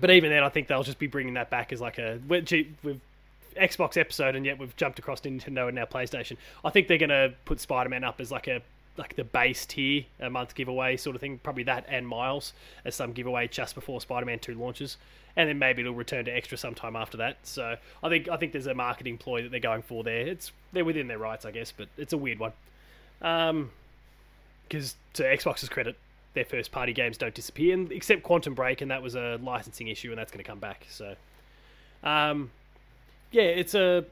But 0.00 0.10
even 0.10 0.30
then, 0.30 0.42
I 0.42 0.48
think 0.48 0.68
they'll 0.68 0.82
just 0.82 0.98
be 0.98 1.06
bringing 1.06 1.34
that 1.34 1.50
back 1.50 1.72
as 1.72 1.80
like 1.80 1.98
a 1.98 2.20
with 2.28 3.00
Xbox 3.56 3.96
episode, 3.96 4.36
and 4.36 4.44
yet 4.46 4.58
we've 4.58 4.74
jumped 4.76 4.98
across 4.98 5.20
Nintendo 5.20 5.66
and 5.68 5.74
now 5.74 5.84
PlayStation. 5.84 6.36
I 6.64 6.70
think 6.70 6.88
they're 6.88 6.98
going 6.98 7.08
to 7.10 7.34
put 7.44 7.60
Spider 7.60 7.88
Man 7.88 8.04
up 8.04 8.20
as 8.20 8.30
like 8.30 8.48
a 8.48 8.62
like 8.96 9.14
the 9.14 9.24
base 9.24 9.64
tier 9.64 10.04
a 10.18 10.28
month 10.28 10.54
giveaway 10.54 10.96
sort 10.96 11.14
of 11.14 11.20
thing. 11.20 11.38
Probably 11.42 11.62
that 11.64 11.84
and 11.88 12.06
Miles 12.06 12.52
as 12.84 12.94
some 12.94 13.12
giveaway 13.12 13.48
just 13.48 13.74
before 13.74 14.00
Spider 14.00 14.26
Man 14.26 14.38
Two 14.38 14.54
launches, 14.54 14.96
and 15.36 15.48
then 15.48 15.58
maybe 15.58 15.82
it'll 15.82 15.94
return 15.94 16.24
to 16.26 16.30
extra 16.30 16.58
sometime 16.58 16.96
after 16.96 17.16
that. 17.18 17.38
So 17.42 17.76
I 18.02 18.08
think 18.08 18.28
I 18.28 18.36
think 18.36 18.52
there's 18.52 18.66
a 18.66 18.74
marketing 18.74 19.18
ploy 19.18 19.42
that 19.42 19.50
they're 19.50 19.60
going 19.60 19.82
for 19.82 20.04
there. 20.04 20.26
It's 20.26 20.52
they're 20.72 20.84
within 20.84 21.08
their 21.08 21.18
rights, 21.18 21.44
I 21.44 21.50
guess, 21.50 21.72
but 21.72 21.88
it's 21.96 22.12
a 22.12 22.18
weird 22.18 22.38
one. 22.38 22.52
Um, 23.22 23.70
because 24.68 24.96
to 25.14 25.22
Xbox's 25.22 25.70
credit, 25.70 25.96
their 26.34 26.44
first 26.44 26.72
party 26.72 26.92
games 26.92 27.16
don't 27.18 27.34
disappear, 27.34 27.74
and, 27.74 27.90
except 27.92 28.22
Quantum 28.22 28.54
Break, 28.54 28.80
and 28.80 28.90
that 28.90 29.02
was 29.02 29.14
a 29.14 29.38
licensing 29.42 29.88
issue, 29.88 30.10
and 30.10 30.18
that's 30.18 30.30
going 30.30 30.42
to 30.42 30.48
come 30.48 30.58
back. 30.58 30.86
So, 30.90 31.14
um, 32.02 32.50
yeah, 33.30 33.42
it's 33.42 33.74
a. 33.74 34.04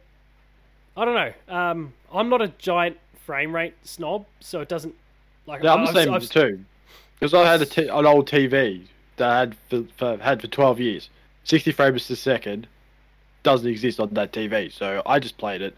I 0.96 1.04
don't 1.04 1.14
know. 1.14 1.54
Um, 1.54 1.92
I'm 2.12 2.28
not 2.28 2.40
a 2.40 2.48
giant 2.58 2.96
frame 3.26 3.54
rate 3.54 3.74
snob, 3.82 4.24
so 4.40 4.60
it 4.60 4.68
doesn't 4.68 4.94
like. 5.46 5.62
Yeah, 5.62 5.74
I'm 5.74 5.84
the 5.84 5.92
same 5.92 6.12
I've- 6.12 6.26
too. 6.26 6.64
Because 7.18 7.32
I 7.32 7.50
had 7.50 7.62
a 7.62 7.66
t- 7.66 7.88
an 7.88 8.04
old 8.04 8.28
TV 8.28 8.82
that 9.16 9.30
I 9.30 9.38
had 9.38 9.56
for, 9.70 9.84
for 9.96 10.16
had 10.18 10.42
for 10.42 10.48
12 10.48 10.80
years. 10.80 11.08
60 11.44 11.72
frames 11.72 12.06
per 12.06 12.14
second 12.14 12.66
doesn't 13.42 13.70
exist 13.70 14.00
on 14.00 14.12
that 14.14 14.32
TV, 14.32 14.70
so 14.70 15.00
I 15.06 15.18
just 15.18 15.38
played 15.38 15.62
it. 15.62 15.74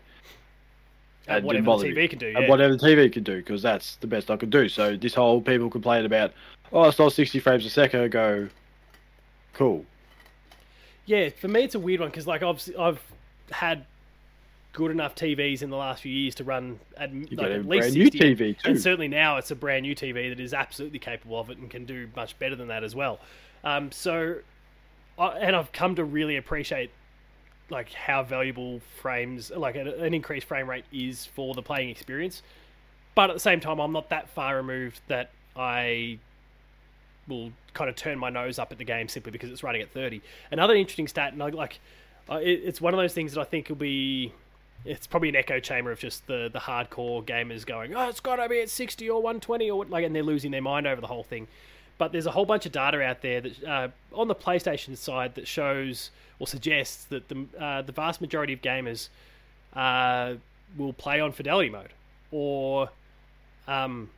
And 1.29 1.45
whatever 1.45 1.77
the 1.79 1.85
TV 1.85 1.97
me. 1.97 2.09
can 2.09 2.19
do. 2.19 2.33
And 2.37 2.49
whatever 2.49 2.77
the 2.77 2.87
TV 2.87 3.13
can 3.13 3.23
do, 3.23 3.37
because 3.37 3.63
that's 3.63 3.97
the 3.97 4.07
best 4.07 4.31
I 4.31 4.37
could 4.37 4.51
do. 4.51 4.69
So 4.69 4.97
this 4.97 5.15
whole 5.15 5.41
people 5.41 5.71
complain 5.71 6.05
about, 6.05 6.33
oh, 6.73 6.85
it's 6.85 6.99
not 6.99 7.13
60 7.13 7.39
frames 7.41 7.65
a 7.67 7.71
second. 7.71 8.11
Go, 8.11 8.49
cool. 9.55 9.85
Yeah, 11.07 11.31
for 11.31 11.49
me 11.49 11.63
it's 11.63 11.75
a 11.75 11.79
weird 11.79 12.01
one 12.01 12.11
because 12.11 12.27
like 12.27 12.43
I've 12.43 12.63
I've 12.79 13.03
had 13.51 13.87
good 14.73 14.91
enough 14.91 15.15
TVs 15.15 15.63
in 15.63 15.71
the 15.71 15.77
last 15.77 16.03
few 16.03 16.13
years 16.13 16.35
to 16.37 16.45
run 16.45 16.79
at, 16.99 17.13
like, 17.13 17.33
at 17.33 17.67
least 17.67 17.67
brand 17.67 17.95
new 17.95 18.05
60, 18.05 18.19
TV 18.19 18.59
too. 18.59 18.71
and 18.71 18.81
certainly 18.81 19.09
now 19.09 19.37
it's 19.39 19.51
a 19.51 19.57
brand 19.57 19.83
new 19.83 19.95
TV 19.95 20.29
that 20.29 20.39
is 20.39 20.53
absolutely 20.53 20.99
capable 20.99 21.41
of 21.41 21.51
it 21.51 21.59
and 21.59 21.71
can 21.71 21.85
do 21.85 22.09
much 22.15 22.39
better 22.39 22.55
than 22.55 22.69
that 22.69 22.85
as 22.85 22.95
well. 22.95 23.19
Um, 23.65 23.91
so, 23.91 24.37
I, 25.19 25.29
and 25.39 25.57
I've 25.57 25.73
come 25.73 25.97
to 25.97 26.05
really 26.05 26.37
appreciate 26.37 26.91
like 27.71 27.93
how 27.93 28.23
valuable 28.23 28.81
frames, 29.01 29.51
like 29.51 29.77
an, 29.77 30.15
increased 30.15 30.47
frame 30.47 30.69
rate, 30.69 30.85
is 30.93 31.27
for 31.27 31.55
the 31.55 31.63
playing 31.63 31.91
experience. 31.91 32.43
But 33.15 33.31
at 33.31 33.35
the 33.35 33.41
same 33.41 33.61
time, 33.61 33.81
I'm 33.81 33.93
not 33.93 34.11
that 34.11 34.29
far 34.31 34.57
removed 34.57 35.01
that 35.09 35.31
I 35.57 36.19
will 37.27 37.53
kind 37.75 37.91
of 37.91 37.97
turn 37.97 38.19
my 38.19 38.31
nose 38.31 38.59
up 38.59 38.73
at 38.73 38.79
the 38.79 38.85
game 38.85 39.09
simply 39.09 39.33
because 39.33 39.51
it's 39.51 39.63
running 39.63 39.83
at 39.83 39.91
30. 39.91 40.23
Another 40.51 40.75
interesting 40.75 41.09
stat, 41.09 41.33
and 41.33 41.43
I, 41.43 41.49
like, 41.49 41.81
it, 42.31 42.63
it's 42.65 42.81
one 42.81 42.95
of 42.95 42.99
those 42.99 43.13
things 43.13 43.35
that 43.35 43.41
I 43.41 43.45
think 43.45 43.69
will 43.69 43.77
be. 43.77 44.33
It's 44.85 45.09
probably 45.09 45.29
an 45.29 45.37
echo 45.37 45.59
chamber 45.59 45.91
of 45.91 45.99
just 45.99 46.27
the, 46.29 46.49
the 46.53 46.61
hardcore 46.61 47.25
gamers 47.25 47.67
going, 47.67 47.97
oh, 47.97 48.09
it's 48.09 48.21
got 48.21 48.37
to 48.37 48.49
be 48.49 48.61
at 48.61 48.71
60 48.71 49.11
or 49.11 49.21
120 49.21 49.71
or 49.71 49.79
what, 49.79 49.91
like, 49.91 50.05
and 50.05 50.15
they're 50.15 50.23
losing 50.23 50.53
their 50.53 50.63
mind 50.63 50.87
over 50.87 51.01
the 51.01 51.09
whole 51.09 51.25
thing. 51.25 51.49
But 51.99 52.13
there's 52.13 52.27
a 52.27 52.31
whole 52.31 52.47
bunch 52.47 52.65
of 52.65 52.73
data 52.73 53.03
out 53.03 53.23
there 53.23 53.41
that 53.41 53.65
uh, 53.65 53.89
on 54.13 54.29
the 54.29 54.35
PlayStation 54.35 54.97
side 54.97 55.35
that 55.35 55.49
shows 55.49 56.11
or 56.39 56.47
suggests 56.47 57.05
that 57.07 57.29
the 57.29 57.47
uh, 57.59 57.83
the 57.83 57.93
vast 57.93 58.21
majority 58.21 58.53
of 58.53 58.63
gamers 58.63 59.09
uh, 59.75 60.35
will 60.77 60.93
play 60.93 61.21
on 61.21 61.33
fidelity 61.33 61.71
mode 61.71 61.91
or 62.31 62.91
um, 63.67 64.11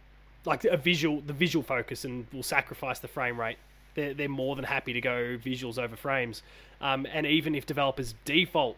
like 0.45 0.65
a 0.65 0.77
visual 0.77 1.23
the 1.27 1.33
visual 1.33 1.63
focus 1.63 2.05
and 2.05 2.27
will 2.33 2.43
sacrifice 2.43 2.99
the 2.99 3.09
frame 3.09 3.41
rate. 3.41 3.57
They're, 3.95 4.15
they're 4.15 4.29
more 4.29 4.55
than 4.57 4.65
happy 4.65 4.93
to 4.93 5.01
go 5.01 5.37
visuals 5.43 5.79
over 5.79 5.97
frames. 5.97 6.43
Um, 6.81 7.07
and 7.13 7.27
even 7.27 7.55
if 7.55 7.67
developers 7.67 8.15
default 8.25 8.77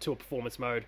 to 0.00 0.12
a 0.12 0.16
performance 0.16 0.58
mode, 0.58 0.84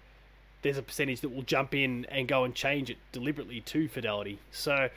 there's 0.63 0.79
a 0.79 0.83
percentage 0.83 1.21
that 1.21 1.31
will 1.31 1.43
jump 1.43 1.75
in 1.75 2.07
and 2.09 2.29
go 2.29 2.45
and 2.45 2.55
change 2.55 2.91
it 2.91 2.99
deliberately 3.13 3.61
to 3.63 3.89
fidelity. 3.89 4.39
So 4.53 4.91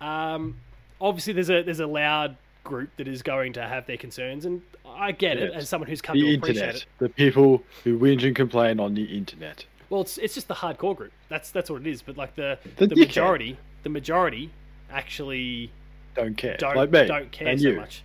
um, 0.00 0.56
obviously 1.02 1.32
there's 1.34 1.50
a 1.50 1.62
there's 1.62 1.80
a 1.80 1.86
loud 1.86 2.36
group 2.64 2.90
that 2.96 3.08
is 3.08 3.22
going 3.22 3.52
to 3.54 3.62
have 3.66 3.86
their 3.86 3.96
concerns, 3.98 4.44
and 4.46 4.62
I 4.86 5.12
get 5.12 5.36
it 5.36 5.52
as 5.52 5.68
someone 5.68 5.88
who's 5.90 6.00
come 6.00 6.16
The 6.16 6.22
to 6.22 6.36
appreciate 6.38 6.56
internet. 6.62 6.82
it. 6.82 6.86
The 6.98 7.08
people 7.10 7.62
who 7.84 7.98
whinge 7.98 8.24
and 8.24 8.34
complain 8.36 8.80
on 8.80 8.94
the 8.94 9.04
internet. 9.04 9.66
Well, 9.90 10.00
it's 10.02 10.16
it's 10.18 10.34
just 10.34 10.48
the 10.48 10.54
hardcore 10.54 10.96
group. 10.96 11.12
That's 11.28 11.50
that's 11.50 11.68
what 11.68 11.82
it 11.82 11.86
is. 11.88 12.00
But 12.02 12.16
like 12.16 12.34
the 12.36 12.58
The 12.76 12.86
the, 12.86 12.96
majority, 12.96 13.58
the 13.82 13.90
majority 13.90 14.50
actually 14.90 15.70
Don't 16.14 16.36
care. 16.36 16.56
don't 16.56 16.76
like 16.76 16.90
me. 16.90 17.06
don't 17.06 17.30
care 17.32 17.48
and 17.48 17.60
so 17.60 17.68
you. 17.68 17.76
much. 17.76 18.02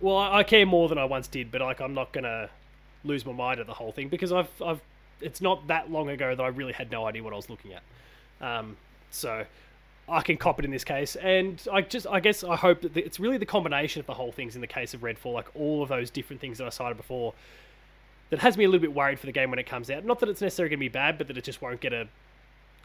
Well, 0.00 0.16
I, 0.16 0.38
I 0.38 0.42
care 0.42 0.66
more 0.66 0.88
than 0.88 0.98
I 0.98 1.04
once 1.04 1.28
did, 1.28 1.50
but 1.52 1.60
like 1.60 1.80
I'm 1.80 1.94
not 1.94 2.12
gonna 2.12 2.50
lose 3.04 3.24
my 3.24 3.32
mind 3.32 3.60
at 3.60 3.66
the 3.66 3.74
whole 3.74 3.92
thing 3.92 4.08
because 4.08 4.32
I've 4.32 4.50
I've 4.62 4.80
it's 5.20 5.40
not 5.40 5.66
that 5.68 5.90
long 5.90 6.08
ago 6.10 6.34
that 6.34 6.42
I 6.42 6.48
really 6.48 6.72
had 6.72 6.90
no 6.90 7.06
idea 7.06 7.22
what 7.22 7.32
I 7.32 7.36
was 7.36 7.48
looking 7.48 7.72
at. 7.72 7.82
Um, 8.40 8.76
so 9.10 9.46
I 10.08 10.20
can 10.20 10.36
cop 10.36 10.58
it 10.60 10.64
in 10.64 10.70
this 10.70 10.84
case, 10.84 11.16
and 11.16 11.60
I 11.72 11.80
just 11.80 12.06
I 12.06 12.20
guess 12.20 12.44
I 12.44 12.54
hope 12.54 12.82
that 12.82 12.94
the, 12.94 13.04
it's 13.04 13.18
really 13.18 13.38
the 13.38 13.46
combination 13.46 13.98
of 14.00 14.06
the 14.06 14.14
whole 14.14 14.30
things 14.30 14.54
in 14.54 14.60
the 14.60 14.66
case 14.66 14.94
of 14.94 15.00
Redfall, 15.00 15.34
like 15.34 15.48
all 15.54 15.82
of 15.82 15.88
those 15.88 16.10
different 16.10 16.40
things 16.40 16.58
that 16.58 16.66
I 16.66 16.70
cited 16.70 16.96
before, 16.96 17.34
that 18.30 18.38
has 18.38 18.56
me 18.56 18.64
a 18.64 18.68
little 18.68 18.80
bit 18.80 18.94
worried 18.94 19.18
for 19.18 19.26
the 19.26 19.32
game 19.32 19.50
when 19.50 19.58
it 19.58 19.66
comes 19.66 19.90
out. 19.90 20.04
Not 20.04 20.20
that 20.20 20.28
it's 20.28 20.40
necessarily 20.40 20.70
going 20.70 20.78
to 20.78 20.84
be 20.84 20.88
bad, 20.88 21.18
but 21.18 21.26
that 21.26 21.36
it 21.36 21.42
just 21.42 21.60
won't 21.60 21.80
get 21.80 21.92
a 21.92 22.08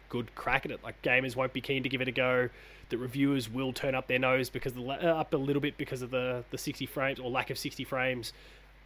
good 0.10 0.34
crack 0.36 0.66
at 0.66 0.72
it. 0.72 0.84
Like 0.84 1.02
gamers 1.04 1.36
won't 1.36 1.54
be 1.54 1.62
keen 1.62 1.84
to 1.84 1.90
give 1.90 2.02
it 2.02 2.08
a 2.08 2.12
go. 2.12 2.50
That 2.90 2.98
reviewers 2.98 3.50
will 3.50 3.72
turn 3.72 3.96
up 3.96 4.08
their 4.08 4.20
nose 4.20 4.50
because 4.50 4.74
the 4.74 4.82
uh, 4.82 5.20
up 5.20 5.34
a 5.34 5.38
little 5.38 5.62
bit 5.62 5.78
because 5.78 6.02
of 6.02 6.12
the 6.12 6.44
the 6.52 6.58
60 6.58 6.86
frames 6.86 7.20
or 7.20 7.30
lack 7.30 7.50
of 7.50 7.58
60 7.58 7.84
frames. 7.86 8.34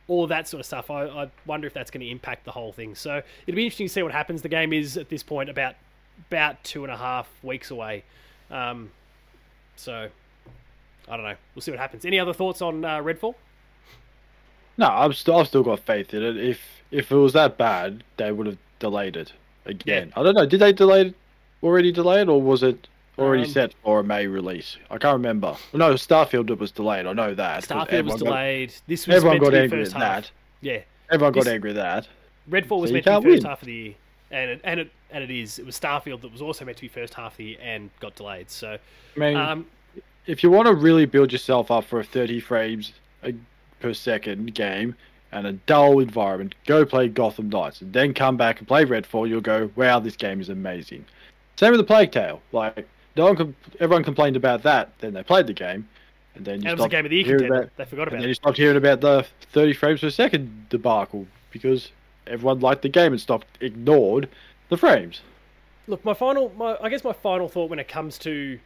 All 0.07 0.27
that 0.27 0.47
sort 0.47 0.59
of 0.59 0.67
stuff. 0.67 0.91
I, 0.91 1.07
I 1.07 1.31
wonder 1.47 1.65
if 1.65 1.73
that's 1.73 1.89
going 1.89 2.05
to 2.05 2.11
impact 2.11 2.45
the 2.45 2.51
whole 2.51 2.71
thing. 2.71 2.93
So 2.93 3.23
it'll 3.47 3.55
be 3.55 3.63
interesting 3.63 3.87
to 3.87 3.93
see 3.93 4.03
what 4.03 4.11
happens. 4.11 4.43
The 4.43 4.49
game 4.49 4.71
is 4.71 4.97
at 4.97 5.09
this 5.09 5.23
point 5.23 5.49
about 5.49 5.75
about 6.29 6.63
two 6.63 6.83
and 6.83 6.93
a 6.93 6.97
half 6.97 7.27
weeks 7.41 7.71
away. 7.71 8.03
Um, 8.51 8.91
so 9.75 10.07
I 11.07 11.15
don't 11.17 11.25
know. 11.25 11.35
We'll 11.53 11.61
see 11.61 11.71
what 11.71 11.79
happens. 11.79 12.05
Any 12.05 12.19
other 12.19 12.33
thoughts 12.33 12.61
on 12.61 12.83
uh, 12.85 12.97
Redfall? 12.99 13.35
No, 14.77 14.87
I've 14.87 15.15
still 15.15 15.37
I've 15.37 15.47
still 15.47 15.63
got 15.63 15.79
faith 15.79 16.13
in 16.13 16.23
it. 16.23 16.37
If 16.37 16.59
if 16.91 17.11
it 17.11 17.15
was 17.15 17.33
that 17.33 17.57
bad, 17.57 18.03
they 18.17 18.31
would 18.31 18.47
have 18.47 18.57
delayed 18.79 19.15
it 19.15 19.33
again. 19.65 20.11
I 20.15 20.23
don't 20.23 20.35
know. 20.35 20.45
Did 20.45 20.59
they 20.59 20.73
delay 20.73 21.01
it 21.07 21.15
already 21.63 21.91
delayed 21.91 22.27
or 22.29 22.41
was 22.41 22.61
it 22.63 22.87
already 23.17 23.43
Um, 23.43 23.49
set 23.49 23.73
for 23.83 24.01
a 24.01 24.03
May 24.03 24.27
release? 24.27 24.77
I 24.91 24.97
can't 24.97 25.13
remember. 25.13 25.55
No, 25.73 25.93
Starfield 25.93 26.49
it 26.49 26.59
was 26.59 26.71
delayed. 26.71 27.05
I 27.07 27.13
know 27.13 27.33
that 27.33 27.63
Starfield 27.63 27.77
was 27.79 27.87
everyone 27.93 28.19
got- 28.19 28.25
delayed. 28.25 28.73
this 28.87 29.07
was 29.07 29.15
everyone 29.15 29.37
got 29.39 29.53
angry 29.53 29.79
first 29.83 29.95
at 29.95 30.01
half. 30.01 30.23
that. 30.23 30.31
Yeah, 30.61 30.79
Everyone 31.11 31.33
got 31.33 31.47
angry 31.47 31.69
at 31.71 31.75
that. 31.77 32.07
Redfall 32.49 32.81
was 32.81 32.89
So 32.89 32.93
meant 32.93 33.05
to 33.05 33.21
be 33.21 33.25
first 33.31 33.43
win. 33.43 33.49
half 33.49 33.61
of 33.61 33.65
the 33.67 33.73
year, 33.73 33.93
and 34.31 34.51
it, 34.51 34.61
and 34.63 34.79
it 34.79 34.91
and 35.11 35.23
it 35.23 35.31
is. 35.31 35.59
It 35.59 35.65
was 35.65 35.79
Starfield 35.79 36.21
that 36.21 36.31
was 36.31 36.41
also 36.41 36.65
meant 36.65 36.77
to 36.77 36.81
be 36.81 36.87
first 36.87 37.13
half 37.13 37.33
of 37.33 37.37
the 37.37 37.43
year 37.45 37.57
and 37.61 37.89
got 37.99 38.15
delayed. 38.15 38.49
So, 38.49 38.77
I 39.15 39.19
mean, 39.19 39.37
um, 39.37 39.65
if 40.25 40.43
you 40.43 40.49
want 40.49 40.67
to 40.67 40.73
really 40.73 41.05
build 41.05 41.31
yourself 41.31 41.71
up 41.71 41.85
for 41.85 41.99
a 41.99 42.03
30 42.03 42.39
frames 42.39 42.93
a, 43.23 43.33
per 43.79 43.93
second 43.93 44.53
game 44.53 44.95
and 45.31 45.47
a 45.47 45.53
dull 45.53 45.99
environment, 45.99 46.55
go 46.65 46.85
play 46.85 47.07
Gotham 47.07 47.49
Knights 47.49 47.81
and 47.81 47.93
then 47.93 48.13
come 48.13 48.37
back 48.37 48.59
and 48.59 48.67
play 48.67 48.85
Redfall. 48.85 49.27
You'll 49.29 49.41
go, 49.41 49.69
wow, 49.75 49.99
this 49.99 50.15
game 50.15 50.41
is 50.41 50.49
amazing. 50.49 51.05
Same 51.57 51.71
with 51.71 51.79
the 51.79 51.85
Plague 51.85 52.11
Tale. 52.11 52.41
Like, 52.51 52.87
no 53.15 53.25
one, 53.25 53.35
com- 53.35 53.55
everyone 53.79 54.03
complained 54.03 54.35
about 54.35 54.63
that. 54.63 54.89
Then 54.99 55.13
they 55.13 55.23
played 55.23 55.47
the 55.47 55.53
game, 55.53 55.87
and 56.35 56.43
then 56.45 56.61
you 56.61 56.69
and 56.69 56.71
it 56.71 56.71
was 56.71 56.79
a 56.79 56.81
stopped 56.81 56.91
game 56.91 57.05
of 57.05 57.11
the 57.11 57.17
year 57.17 57.45
about, 57.45 57.69
They 57.77 57.85
forgot 57.85 58.07
and 58.07 58.07
about 58.07 58.11
then 58.11 58.23
it. 58.23 58.27
you 58.27 58.33
stopped 58.33 58.57
hearing 58.57 58.77
about 58.77 59.01
the 59.01 59.25
30 59.53 59.73
frames 59.73 60.01
per 60.01 60.09
second 60.09 60.67
debacle 60.69 61.27
because 61.51 61.91
everyone 62.27 62.59
liked 62.59 62.81
the 62.81 62.89
game 62.89 63.11
and 63.11 63.21
stopped 63.21 63.47
ignored 63.61 64.29
the 64.69 64.77
frames. 64.77 65.21
Look, 65.87 66.03
my 66.03 66.13
final, 66.13 66.51
my 66.57 66.77
I 66.81 66.89
guess 66.89 67.03
my 67.03 67.13
final 67.13 67.47
thought 67.47 67.69
when 67.69 67.79
it 67.79 67.87
comes 67.87 68.17
to 68.19 68.59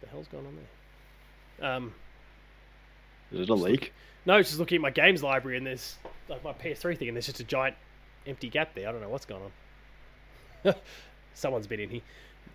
the 0.00 0.06
hell's 0.08 0.28
going 0.28 0.46
on 0.46 0.56
there. 0.56 1.70
Um, 1.70 1.94
Is 3.32 3.40
it 3.40 3.48
a 3.48 3.54
leak? 3.54 3.92
no, 4.26 4.36
it's 4.36 4.50
just 4.50 4.58
looking 4.60 4.76
at 4.76 4.82
my 4.82 4.90
games 4.90 5.22
library 5.22 5.56
and 5.56 5.66
there's 5.66 5.96
like 6.28 6.42
my 6.44 6.52
PS3 6.52 6.98
thing 6.98 7.08
and 7.08 7.16
there's 7.16 7.26
just 7.26 7.40
a 7.40 7.44
giant 7.44 7.76
empty 8.26 8.48
gap 8.48 8.74
there. 8.74 8.88
I 8.88 8.92
don't 8.92 9.00
know 9.00 9.08
what's 9.08 9.24
going 9.26 9.42
on. 10.64 10.74
Someone's 11.34 11.66
been 11.66 11.80
in 11.80 11.90
here. 11.90 12.00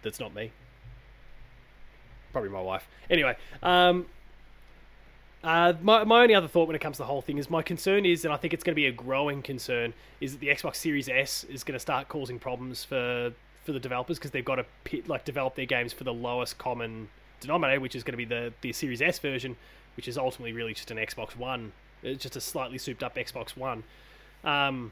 That's 0.03 0.19
not 0.19 0.33
me. 0.33 0.51
Probably 2.31 2.49
my 2.49 2.61
wife. 2.61 2.87
Anyway, 3.09 3.35
um, 3.61 4.05
uh, 5.43 5.73
my, 5.81 6.03
my 6.03 6.21
only 6.21 6.35
other 6.35 6.47
thought 6.47 6.67
when 6.67 6.75
it 6.75 6.79
comes 6.79 6.97
to 6.97 7.03
the 7.03 7.07
whole 7.07 7.21
thing 7.21 7.37
is 7.37 7.49
my 7.49 7.61
concern 7.61 8.05
is, 8.05 8.25
and 8.25 8.33
I 8.33 8.37
think 8.37 8.53
it's 8.53 8.63
going 8.63 8.73
to 8.73 8.79
be 8.79 8.85
a 8.85 8.91
growing 8.91 9.41
concern, 9.41 9.93
is 10.19 10.33
that 10.33 10.39
the 10.39 10.47
Xbox 10.47 10.75
Series 10.75 11.09
S 11.09 11.43
is 11.45 11.63
going 11.63 11.73
to 11.73 11.79
start 11.79 12.07
causing 12.07 12.39
problems 12.39 12.83
for 12.83 13.33
for 13.63 13.73
the 13.73 13.79
developers 13.79 14.17
because 14.17 14.31
they've 14.31 14.43
got 14.43 14.55
to 14.55 14.65
pit, 14.83 15.07
like 15.07 15.23
develop 15.23 15.55
their 15.55 15.65
games 15.65 15.93
for 15.93 16.03
the 16.03 16.13
lowest 16.13 16.57
common 16.57 17.09
denominator, 17.39 17.79
which 17.79 17.95
is 17.95 18.03
going 18.03 18.13
to 18.13 18.17
be 18.17 18.25
the 18.25 18.53
the 18.61 18.71
Series 18.71 19.01
S 19.01 19.19
version, 19.19 19.55
which 19.95 20.07
is 20.07 20.17
ultimately 20.17 20.53
really 20.53 20.73
just 20.73 20.91
an 20.91 20.97
Xbox 20.97 21.35
One, 21.35 21.71
it's 22.03 22.21
just 22.21 22.35
a 22.35 22.41
slightly 22.41 22.77
souped 22.77 23.03
up 23.03 23.15
Xbox 23.15 23.55
One. 23.55 23.83
Um, 24.43 24.91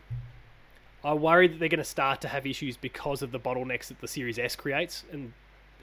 I 1.03 1.13
worry 1.13 1.47
that 1.47 1.59
they're 1.59 1.69
going 1.69 1.77
to 1.79 1.83
start 1.83 2.21
to 2.21 2.27
have 2.27 2.45
issues 2.45 2.75
because 2.75 3.21
of 3.21 3.31
the 3.31 3.39
bottlenecks 3.39 3.87
that 3.87 4.01
the 4.01 4.07
Series 4.07 4.37
S 4.37 4.55
creates, 4.55 5.03
and 5.11 5.33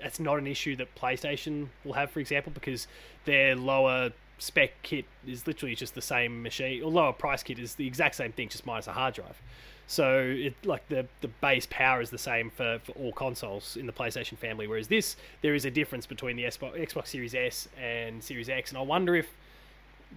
that's 0.00 0.20
not 0.20 0.38
an 0.38 0.46
issue 0.46 0.76
that 0.76 0.94
PlayStation 0.94 1.68
will 1.84 1.94
have, 1.94 2.10
for 2.10 2.20
example, 2.20 2.52
because 2.52 2.86
their 3.24 3.56
lower 3.56 4.12
spec 4.38 4.72
kit 4.82 5.04
is 5.26 5.46
literally 5.46 5.74
just 5.74 5.94
the 5.94 6.02
same 6.02 6.42
machine, 6.42 6.82
or 6.82 6.90
lower 6.90 7.12
price 7.12 7.42
kit 7.42 7.58
is 7.58 7.74
the 7.74 7.86
exact 7.86 8.14
same 8.14 8.32
thing, 8.32 8.48
just 8.48 8.66
minus 8.66 8.86
a 8.86 8.92
hard 8.92 9.14
drive. 9.14 9.40
So 9.86 10.18
it 10.18 10.54
like 10.64 10.88
the 10.88 11.06
the 11.20 11.28
base 11.28 11.66
power 11.70 12.00
is 12.00 12.10
the 12.10 12.18
same 12.18 12.50
for, 12.50 12.80
for 12.84 12.92
all 12.92 13.12
consoles 13.12 13.76
in 13.76 13.86
the 13.86 13.92
PlayStation 13.92 14.36
family, 14.36 14.66
whereas 14.66 14.88
this 14.88 15.16
there 15.42 15.54
is 15.54 15.64
a 15.64 15.70
difference 15.70 16.06
between 16.06 16.36
the 16.36 16.44
Xbox, 16.44 16.78
Xbox 16.92 17.08
Series 17.08 17.34
S 17.34 17.68
and 17.80 18.22
Series 18.22 18.48
X, 18.48 18.70
and 18.70 18.78
I 18.78 18.82
wonder 18.82 19.14
if 19.14 19.28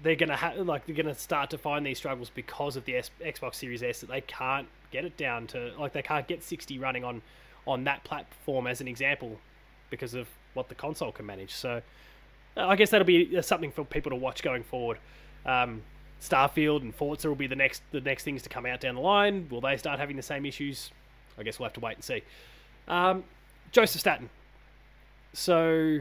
they're 0.01 0.15
gonna 0.15 0.37
like 0.63 0.85
they're 0.85 0.95
gonna 0.95 1.13
start 1.15 1.49
to 1.51 1.57
find 1.57 1.85
these 1.85 1.97
struggles 1.97 2.31
because 2.33 2.75
of 2.75 2.85
the 2.85 2.95
S- 2.97 3.11
Xbox 3.23 3.55
Series 3.55 3.83
S 3.83 4.01
that 4.01 4.09
they 4.09 4.21
can't 4.21 4.67
get 4.91 5.05
it 5.05 5.15
down 5.17 5.45
to 5.47 5.71
like 5.77 5.93
they 5.93 6.01
can't 6.01 6.27
get 6.27 6.43
60 6.43 6.79
running 6.79 7.03
on 7.03 7.21
on 7.67 7.83
that 7.83 8.03
platform 8.03 8.65
as 8.65 8.81
an 8.81 8.87
example 8.87 9.39
because 9.91 10.15
of 10.15 10.27
what 10.55 10.69
the 10.69 10.75
console 10.75 11.11
can 11.11 11.25
manage. 11.25 11.53
So 11.53 11.81
I 12.57 12.75
guess 12.75 12.89
that'll 12.89 13.05
be 13.05 13.41
something 13.41 13.71
for 13.71 13.85
people 13.85 14.09
to 14.09 14.15
watch 14.15 14.43
going 14.43 14.63
forward. 14.63 14.97
Um, 15.45 15.81
Starfield 16.21 16.81
and 16.81 16.93
Forza 16.93 17.29
will 17.29 17.35
be 17.35 17.47
the 17.47 17.55
next 17.55 17.81
the 17.91 18.01
next 18.01 18.23
things 18.23 18.41
to 18.43 18.49
come 18.49 18.65
out 18.65 18.81
down 18.81 18.95
the 18.95 19.01
line. 19.01 19.47
Will 19.49 19.61
they 19.61 19.77
start 19.77 19.99
having 19.99 20.15
the 20.15 20.21
same 20.21 20.45
issues? 20.45 20.91
I 21.37 21.43
guess 21.43 21.59
we'll 21.59 21.65
have 21.65 21.73
to 21.73 21.79
wait 21.79 21.95
and 21.95 22.03
see. 22.03 22.23
Um, 22.87 23.23
Joseph 23.71 24.01
Staten. 24.01 24.29
So 25.33 25.99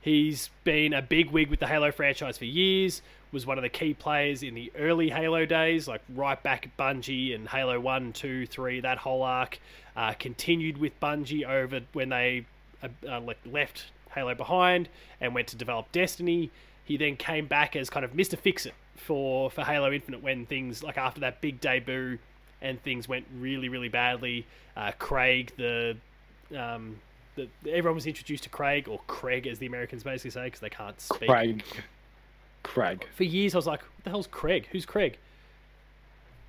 he's 0.00 0.50
been 0.64 0.92
a 0.92 1.00
big 1.00 1.30
wig 1.30 1.48
with 1.48 1.60
the 1.60 1.66
Halo 1.66 1.90
franchise 1.90 2.38
for 2.38 2.44
years. 2.44 3.02
Was 3.32 3.46
one 3.46 3.58
of 3.58 3.62
the 3.62 3.68
key 3.68 3.94
players 3.94 4.42
in 4.42 4.54
the 4.54 4.70
early 4.78 5.10
Halo 5.10 5.44
days, 5.44 5.88
like 5.88 6.02
right 6.14 6.40
back 6.42 6.66
at 6.66 6.76
Bungie 6.76 7.34
and 7.34 7.48
Halo 7.48 7.80
1, 7.80 8.12
2, 8.12 8.46
3, 8.46 8.80
that 8.80 8.98
whole 8.98 9.22
arc. 9.22 9.58
Uh, 9.96 10.12
continued 10.12 10.78
with 10.78 10.98
Bungie 11.00 11.44
over 11.44 11.80
when 11.94 12.10
they 12.10 12.46
uh, 12.82 12.88
uh, 13.08 13.20
left 13.44 13.86
Halo 14.14 14.34
behind 14.34 14.88
and 15.20 15.34
went 15.34 15.48
to 15.48 15.56
develop 15.56 15.90
Destiny. 15.92 16.50
He 16.84 16.96
then 16.96 17.16
came 17.16 17.46
back 17.46 17.76
as 17.76 17.90
kind 17.90 18.04
of 18.04 18.12
Mr. 18.12 18.38
Fix 18.38 18.66
It 18.66 18.74
for, 18.96 19.50
for 19.50 19.62
Halo 19.62 19.92
Infinite 19.92 20.22
when 20.22 20.46
things, 20.46 20.82
like 20.82 20.98
after 20.98 21.20
that 21.20 21.40
big 21.40 21.60
debut 21.60 22.18
and 22.60 22.82
things 22.82 23.08
went 23.08 23.26
really, 23.38 23.68
really 23.68 23.88
badly. 23.88 24.46
Uh, 24.76 24.92
Craig, 24.98 25.52
the, 25.56 25.96
um, 26.56 26.98
the. 27.36 27.48
Everyone 27.68 27.94
was 27.94 28.06
introduced 28.06 28.44
to 28.44 28.48
Craig, 28.48 28.88
or 28.88 29.00
Craig 29.06 29.46
as 29.46 29.58
the 29.58 29.66
Americans 29.66 30.02
basically 30.02 30.30
say, 30.30 30.44
because 30.44 30.60
they 30.60 30.70
can't 30.70 31.00
speak. 31.00 31.28
Craig. 31.28 31.64
Craig. 32.62 33.06
For 33.14 33.24
years 33.24 33.54
I 33.54 33.58
was 33.58 33.66
like, 33.66 33.82
what 33.82 34.04
the 34.04 34.10
hell's 34.10 34.26
Craig? 34.26 34.68
Who's 34.72 34.86
Craig? 34.86 35.18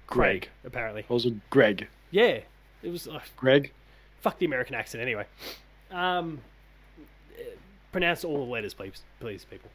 Craig, 0.07 0.41
Greg. 0.41 0.49
apparently. 0.63 1.05
Also, 1.09 1.31
Greg. 1.49 1.87
Yeah. 2.11 2.39
It 2.83 2.91
was. 2.91 3.07
Uh, 3.07 3.19
Greg? 3.35 3.71
fuck 4.25 4.39
the 4.39 4.45
American 4.47 4.73
accent 4.73 5.03
anyway. 5.03 5.23
Um, 5.91 6.39
pronounce 7.91 8.23
all 8.23 8.37
the 8.45 8.51
letters, 8.51 8.73
please, 8.73 9.03
please, 9.19 9.45
people. 9.45 9.69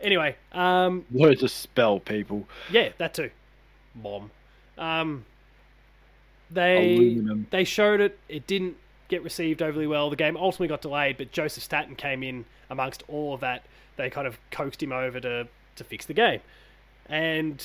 Anyway, 0.00 0.36
um, 0.52 1.04
Learn 1.10 1.36
to 1.38 1.48
spell, 1.48 2.00
people. 2.00 2.46
yeah, 2.70 2.90
that 2.98 3.14
too. 3.14 3.30
Mom. 3.94 4.30
Um, 4.78 5.24
they 6.50 6.96
Aluminum. 6.96 7.46
they 7.50 7.64
showed 7.64 8.00
it. 8.00 8.18
It 8.28 8.46
didn't 8.46 8.76
get 9.08 9.22
received 9.24 9.62
overly 9.62 9.86
well. 9.86 10.10
The 10.10 10.16
game 10.16 10.36
ultimately 10.36 10.68
got 10.68 10.82
delayed, 10.82 11.16
but 11.16 11.32
Joseph 11.32 11.62
Staten 11.62 11.96
came 11.96 12.22
in 12.22 12.44
amongst 12.70 13.02
all 13.08 13.34
of 13.34 13.40
that. 13.40 13.64
They 13.96 14.10
kind 14.10 14.26
of 14.26 14.38
coaxed 14.50 14.82
him 14.82 14.92
over 14.92 15.18
to 15.20 15.48
to 15.76 15.84
fix 15.84 16.06
the 16.06 16.14
game, 16.14 16.40
and 17.08 17.62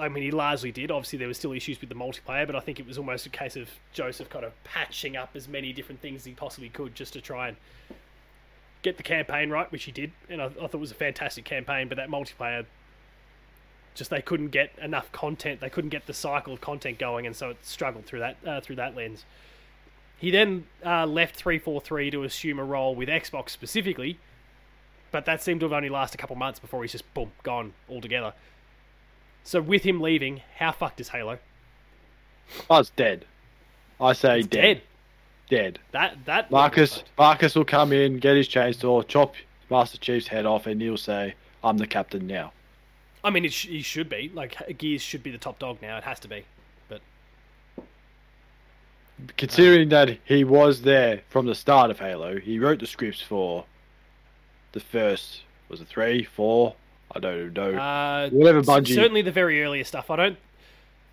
I 0.00 0.08
mean 0.08 0.22
he 0.24 0.30
largely 0.30 0.70
did. 0.72 0.90
Obviously, 0.90 1.18
there 1.18 1.28
were 1.28 1.34
still 1.34 1.52
issues 1.52 1.80
with 1.80 1.88
the 1.90 1.96
multiplayer, 1.96 2.46
but 2.46 2.54
I 2.56 2.60
think 2.60 2.78
it 2.80 2.86
was 2.86 2.96
almost 2.98 3.26
a 3.26 3.30
case 3.30 3.56
of 3.56 3.68
Joseph 3.92 4.30
kind 4.30 4.44
of 4.44 4.52
patching 4.64 5.16
up 5.16 5.30
as 5.34 5.48
many 5.48 5.72
different 5.72 6.00
things 6.00 6.22
as 6.22 6.24
he 6.26 6.32
possibly 6.32 6.68
could 6.68 6.94
just 6.94 7.12
to 7.14 7.20
try 7.20 7.48
and 7.48 7.56
get 8.82 8.96
the 8.96 9.02
campaign 9.02 9.50
right, 9.50 9.70
which 9.70 9.84
he 9.84 9.92
did, 9.92 10.12
and 10.28 10.42
I, 10.42 10.46
I 10.46 10.48
thought 10.48 10.74
it 10.74 10.80
was 10.80 10.90
a 10.90 10.96
fantastic 10.96 11.44
campaign. 11.44 11.88
But 11.88 11.96
that 11.96 12.08
multiplayer, 12.08 12.66
just 13.94 14.10
they 14.10 14.22
couldn't 14.22 14.48
get 14.48 14.72
enough 14.80 15.10
content. 15.12 15.60
They 15.60 15.70
couldn't 15.70 15.90
get 15.90 16.06
the 16.06 16.14
cycle 16.14 16.52
of 16.52 16.60
content 16.60 16.98
going, 16.98 17.26
and 17.26 17.34
so 17.34 17.50
it 17.50 17.58
struggled 17.62 18.06
through 18.06 18.20
that 18.20 18.36
uh, 18.46 18.60
through 18.60 18.76
that 18.76 18.94
lens. 18.94 19.24
He 20.18 20.30
then 20.30 20.66
uh, 20.86 21.04
left 21.06 21.34
343 21.34 22.12
to 22.12 22.22
assume 22.22 22.58
a 22.60 22.64
role 22.64 22.94
with 22.94 23.08
Xbox 23.08 23.50
specifically, 23.50 24.18
but 25.10 25.24
that 25.24 25.42
seemed 25.42 25.60
to 25.60 25.66
have 25.66 25.72
only 25.72 25.88
lasted 25.88 26.18
a 26.18 26.20
couple 26.20 26.36
months 26.36 26.60
before 26.60 26.82
he's 26.82 26.92
just 26.92 27.12
boom 27.12 27.32
gone 27.42 27.72
altogether. 27.88 28.32
So 29.44 29.60
with 29.60 29.82
him 29.82 30.00
leaving, 30.00 30.42
how 30.58 30.70
fucked 30.70 31.00
is 31.00 31.08
Halo? 31.08 31.38
Oh, 32.70 32.78
it's 32.78 32.90
dead. 32.90 33.24
I 34.00 34.12
say 34.12 34.42
dead. 34.42 34.50
dead. 34.50 34.82
Dead. 35.52 35.78
That 35.90 36.16
that 36.24 36.50
Marcus 36.50 37.04
Marcus 37.18 37.54
will 37.54 37.66
come 37.66 37.92
in, 37.92 38.18
get 38.18 38.36
his 38.36 38.48
chainsaw, 38.48 39.06
chop 39.06 39.34
Master 39.70 39.98
Chief's 39.98 40.26
head 40.26 40.46
off, 40.46 40.66
and 40.66 40.80
he'll 40.80 40.96
say, 40.96 41.34
"I'm 41.62 41.76
the 41.76 41.86
captain 41.86 42.26
now." 42.26 42.52
I 43.22 43.28
mean, 43.28 43.44
it 43.44 43.52
sh- 43.52 43.66
he 43.66 43.82
should 43.82 44.08
be 44.08 44.30
like 44.34 44.56
Gears 44.78 45.02
should 45.02 45.22
be 45.22 45.30
the 45.30 45.36
top 45.36 45.58
dog 45.58 45.76
now. 45.82 45.98
It 45.98 46.04
has 46.04 46.18
to 46.20 46.28
be. 46.28 46.44
But 46.88 47.02
Considering 49.36 49.90
that 49.90 50.18
he 50.24 50.42
was 50.42 50.80
there 50.82 51.20
from 51.28 51.44
the 51.44 51.54
start 51.54 51.90
of 51.90 51.98
Halo, 51.98 52.38
he 52.38 52.58
wrote 52.58 52.80
the 52.80 52.86
scripts 52.86 53.20
for 53.20 53.64
the 54.72 54.80
first 54.80 55.42
was 55.68 55.80
it 55.82 55.88
three, 55.88 56.24
four? 56.24 56.74
I 57.14 57.18
don't 57.20 57.52
know. 57.52 57.74
uh, 57.74 58.30
Whatever 58.30 58.62
Bungie- 58.62 58.94
certainly 58.94 59.20
the 59.20 59.30
very 59.32 59.62
earlier 59.62 59.84
stuff. 59.84 60.10
I 60.10 60.16
don't. 60.16 60.38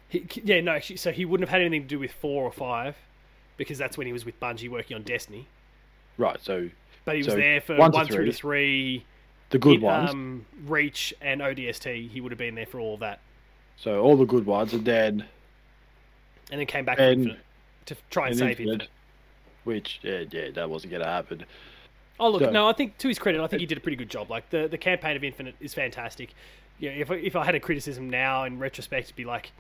He, 0.08 0.26
yeah, 0.46 0.62
no. 0.62 0.72
Actually, 0.72 0.96
so 0.96 1.12
he 1.12 1.26
wouldn't 1.26 1.48
have 1.50 1.54
had 1.54 1.62
anything 1.62 1.82
to 1.84 1.88
do 1.90 2.00
with 2.00 2.12
four 2.14 2.44
or 2.46 2.52
five, 2.54 2.96
because 3.60 3.78
that's 3.78 3.96
when 3.98 4.08
he 4.08 4.14
was 4.14 4.26
with 4.26 4.40
Bungie 4.40 4.70
working 4.70 4.96
on 4.96 5.04
Destiny. 5.04 5.46
right, 6.18 6.40
so 6.42 6.70
But 7.06 7.16
he 7.16 7.20
was 7.20 7.28
So, 7.28 7.36
there 7.36 7.62
for 7.62 7.76
one 7.76 7.92
one, 7.92 8.08
to 8.08 8.14
through 8.14 8.26
to 8.26 8.34
three. 8.34 9.06
the 9.52 9.60
good 9.60 9.76
in, 9.76 9.82
ones. 9.82 10.10
Um, 10.12 10.46
Reach 10.66 11.14
and 11.22 11.42
ODST. 11.42 12.10
He 12.10 12.22
would 12.22 12.32
have 12.32 12.40
been 12.40 12.56
there 12.56 12.66
for 12.66 12.80
all 12.80 12.96
of 12.96 13.00
that, 13.02 13.20
so 13.78 14.02
all 14.02 14.16
the 14.18 14.26
good 14.26 14.46
ones, 14.48 14.74
and 14.74 14.84
then 14.86 15.26
and 16.52 16.60
then 16.60 16.66
came 16.66 16.86
back 16.86 17.00
And- 17.00 17.38
to 17.86 17.96
try 18.10 18.28
and 18.28 18.32
and 18.32 18.40
save 18.40 18.50
Infinite, 18.60 18.72
Infinite. 18.74 18.90
which 19.64 20.00
yeah, 20.04 20.24
yeah, 20.32 20.50
that 20.52 20.70
wasn't 20.70 20.92
gonna 20.92 21.06
happen. 21.06 21.46
Oh 22.20 22.30
look, 22.30 22.42
So- 22.44 22.52
no, 22.52 22.68
I 22.68 22.74
think 22.74 22.98
to 23.00 23.08
his 23.08 23.18
credit, 23.20 23.42
I 23.42 23.48
think 23.48 23.60
he 23.62 23.66
did 23.66 23.78
a 23.78 23.82
pretty 23.82 23.96
good 23.98 24.10
job. 24.10 24.30
Like 24.30 24.50
the, 24.50 24.68
the 24.68 24.78
campaign 24.78 25.16
of 25.16 25.24
Infinite 25.24 25.56
is 25.60 25.74
fantastic. 25.74 26.34
Yeah, 26.80 26.92
if 26.92 27.10
I- 27.12 27.16
if 27.16 27.36
I 27.36 27.44
had 27.46 27.56
a 27.56 27.60
criticism 27.60 28.10
now 28.10 28.44
in 28.46 28.60
retrospect, 28.60 29.08
it'd 29.08 29.16
be 29.16 29.26
like 29.26 29.52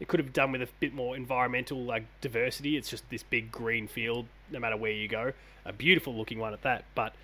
it 0.00 0.08
could 0.08 0.20
have 0.20 0.26
been 0.26 0.32
done 0.32 0.52
with 0.52 0.62
a 0.62 0.68
bit 0.80 0.94
more 0.94 1.16
environmental 1.16 1.82
like 1.82 2.04
diversity. 2.20 2.76
It's 2.76 2.88
just 2.88 3.08
this 3.10 3.22
big 3.22 3.50
green 3.50 3.88
field, 3.88 4.26
no 4.50 4.58
matter 4.58 4.76
where 4.76 4.92
you 4.92 5.08
go, 5.08 5.32
a 5.64 5.72
beautiful 5.72 6.14
looking 6.14 6.38
one 6.38 6.52
at 6.52 6.62
that. 6.62 6.84
But 6.94 7.14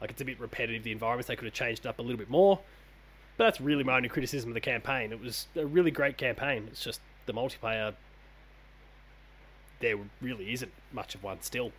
like 0.00 0.10
it's 0.10 0.22
a 0.22 0.24
bit 0.24 0.40
repetitive. 0.40 0.82
The 0.82 0.92
environments 0.92 1.28
they 1.28 1.36
could 1.36 1.46
have 1.46 1.54
changed 1.54 1.86
up 1.86 1.98
a 1.98 2.02
little 2.02 2.18
bit 2.18 2.30
more. 2.30 2.60
But 3.36 3.44
that's 3.44 3.60
really 3.60 3.82
my 3.82 3.96
only 3.96 4.08
criticism 4.08 4.50
of 4.50 4.54
the 4.54 4.60
campaign. 4.60 5.12
It 5.12 5.20
was 5.20 5.48
a 5.56 5.66
really 5.66 5.90
great 5.90 6.16
campaign. 6.16 6.68
It's 6.70 6.84
just 6.84 7.00
the 7.26 7.34
multiplayer. 7.34 7.94
There 9.80 9.96
really 10.22 10.52
isn't 10.52 10.72
much 10.92 11.14
of 11.16 11.22
one 11.22 11.42
still 11.42 11.72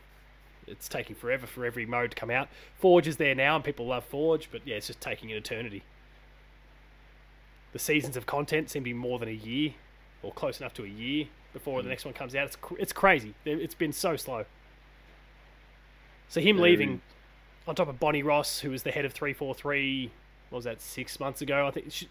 it's 0.68 0.88
taking 0.88 1.15
forever 1.15 1.46
for 1.46 1.65
every 1.65 1.86
mode 1.86 2.12
to 2.12 2.15
come 2.15 2.32
out. 2.32 2.50
Forge 2.80 3.08
is 3.08 3.18
there 3.18 3.36
now, 3.36 3.56
and 3.56 3.63
people 3.63 3.88
love 3.88 4.06
Forge, 4.06 4.50
but 4.51 4.62
yeah, 4.65 4.75
it's 4.75 4.88
just 4.88 5.01
taking 5.01 5.32
an 5.32 5.38
eternity. 5.38 5.84
The 7.74 7.80
seasons 7.80 8.18
of 8.18 8.25
content 8.25 8.70
seem 8.70 8.84
to 8.84 8.86
be 8.86 8.94
more 8.94 9.20
than 9.20 9.30
a 9.30 9.34
year, 9.34 9.74
or 10.25 10.34
close 10.34 10.60
enough 10.60 10.74
to 10.75 10.84
a 10.84 10.88
year 10.88 11.25
before 11.53 11.82
the 11.82 11.89
next 11.89 12.05
one 12.05 12.13
comes 12.13 12.36
out. 12.36 12.48
It's 12.48 12.58
it's 12.77 12.94
crazy. 12.94 13.34
It's 13.46 13.75
been 13.75 13.94
so 13.94 14.15
slow. 14.15 14.46
So 16.27 16.41
him 16.41 16.58
leaving, 16.58 17.01
on 17.67 17.75
top 17.75 17.88
of 17.88 18.00
Bonnie 18.00 18.24
Ross, 18.24 18.60
who 18.60 18.72
was 18.72 18.84
the 18.84 18.91
head 18.91 19.05
of 19.05 19.13
three 19.13 19.34
four 19.34 19.53
three, 19.53 20.12
what 20.50 20.58
was 20.58 20.65
that 20.65 20.82
six 20.82 21.20
months 21.20 21.41
ago? 21.41 21.67
I 21.67 21.72
think 21.72 21.91
she, 21.91 22.10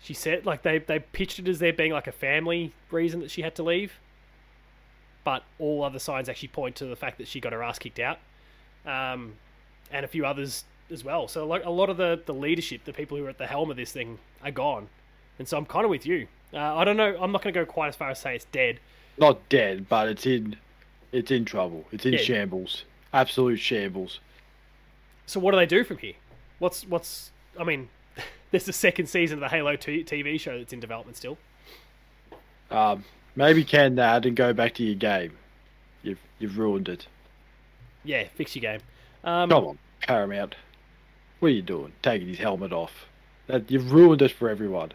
she 0.00 0.14
said 0.14 0.46
like 0.46 0.62
they 0.62 0.78
they 0.78 0.98
pitched 0.98 1.38
it 1.38 1.48
as 1.48 1.58
there 1.58 1.72
being 1.72 1.92
like 1.92 2.06
a 2.06 2.12
family 2.12 2.72
reason 2.90 3.20
that 3.20 3.30
she 3.30 3.42
had 3.42 3.54
to 3.56 3.62
leave 3.62 3.98
but 5.28 5.42
all 5.58 5.84
other 5.84 5.98
signs 5.98 6.26
actually 6.26 6.48
point 6.48 6.74
to 6.74 6.86
the 6.86 6.96
fact 6.96 7.18
that 7.18 7.28
she 7.28 7.38
got 7.38 7.52
her 7.52 7.62
ass 7.62 7.78
kicked 7.78 7.98
out, 7.98 8.18
um, 8.86 9.34
and 9.92 10.02
a 10.02 10.08
few 10.08 10.24
others 10.24 10.64
as 10.90 11.04
well. 11.04 11.28
So 11.28 11.46
like 11.46 11.66
a 11.66 11.70
lot 11.70 11.90
of 11.90 11.98
the 11.98 12.22
the 12.24 12.32
leadership, 12.32 12.86
the 12.86 12.94
people 12.94 13.18
who 13.18 13.26
are 13.26 13.28
at 13.28 13.36
the 13.36 13.46
helm 13.46 13.70
of 13.70 13.76
this 13.76 13.92
thing, 13.92 14.18
are 14.42 14.50
gone, 14.50 14.88
and 15.38 15.46
so 15.46 15.58
I'm 15.58 15.66
kind 15.66 15.84
of 15.84 15.90
with 15.90 16.06
you. 16.06 16.28
Uh, 16.52 16.58
I 16.76 16.84
don't 16.84 16.96
know. 16.96 17.16
I'm 17.20 17.32
not 17.32 17.42
going 17.42 17.52
to 17.52 17.60
go 17.60 17.66
quite 17.66 17.88
as 17.88 17.96
far 17.96 18.10
as 18.10 18.18
say 18.18 18.34
it's 18.34 18.46
dead. 18.46 18.80
Not 19.18 19.48
dead, 19.48 19.88
but 19.88 20.08
it's 20.08 20.26
in, 20.26 20.56
it's 21.12 21.30
in 21.30 21.44
trouble. 21.44 21.84
It's 21.92 22.06
in 22.06 22.14
Yeah. 22.14 22.20
shambles. 22.20 22.84
Absolute 23.12 23.58
shambles. 23.58 24.20
So 25.26 25.40
what 25.40 25.50
do 25.52 25.58
they 25.58 25.66
do 25.66 25.84
from 25.84 25.98
here? 25.98 26.14
What's 26.58 26.86
what's? 26.86 27.30
I 27.58 27.64
mean, 27.64 27.88
there's 28.50 28.64
the 28.64 28.72
second 28.72 29.06
season 29.08 29.38
of 29.38 29.40
the 29.40 29.48
Halo 29.48 29.76
t- 29.76 30.04
TV 30.04 30.40
show 30.40 30.58
that's 30.58 30.72
in 30.72 30.80
development 30.80 31.16
still. 31.16 31.36
Um, 32.70 33.04
maybe 33.36 33.64
can 33.64 33.94
that 33.96 34.24
and 34.26 34.36
go 34.36 34.52
back 34.52 34.74
to 34.74 34.84
your 34.84 34.94
game. 34.94 35.36
You've 36.02 36.18
you've 36.38 36.58
ruined 36.58 36.88
it. 36.88 37.06
Yeah, 38.04 38.24
fix 38.34 38.54
your 38.56 38.62
game. 38.62 38.80
Um, 39.24 39.50
Come 39.50 39.64
on, 39.64 39.78
Paramount. 40.00 40.54
What 41.40 41.48
are 41.48 41.52
you 41.52 41.62
doing? 41.62 41.92
Taking 42.02 42.28
his 42.28 42.38
helmet 42.38 42.72
off. 42.72 43.06
That 43.46 43.70
you've 43.70 43.92
ruined 43.92 44.22
it 44.22 44.32
for 44.32 44.48
everyone. 44.48 44.92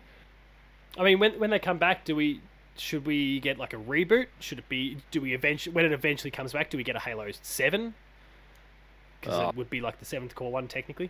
I 0.98 1.04
mean, 1.04 1.20
when 1.20 1.40
when 1.40 1.50
they 1.50 1.60
come 1.60 1.78
back, 1.78 2.06
do 2.06 2.16
we 2.16 2.42
should 2.78 3.06
we 3.06 3.40
get 3.40 3.58
like 3.58 3.74
a 3.74 3.78
reboot? 3.78 4.28
Should 4.40 4.60
it 4.60 4.70
be? 4.70 4.98
Do 5.12 5.22
we 5.22 5.34
eventually 5.34 5.74
when 5.74 5.86
it 5.86 5.92
eventually 5.92 6.32
comes 6.32 6.54
back? 6.54 6.70
Do 6.70 6.78
we 6.78 6.84
get 6.84 6.96
a 6.96 7.00
Halo 7.00 7.30
Seven? 7.42 7.94
Because 9.20 9.40
Uh, 9.40 9.50
it 9.50 9.56
would 9.56 9.70
be 9.70 9.82
like 9.82 10.00
the 10.00 10.06
seventh 10.06 10.36
core 10.36 10.52
one 10.52 10.68
technically. 10.68 11.10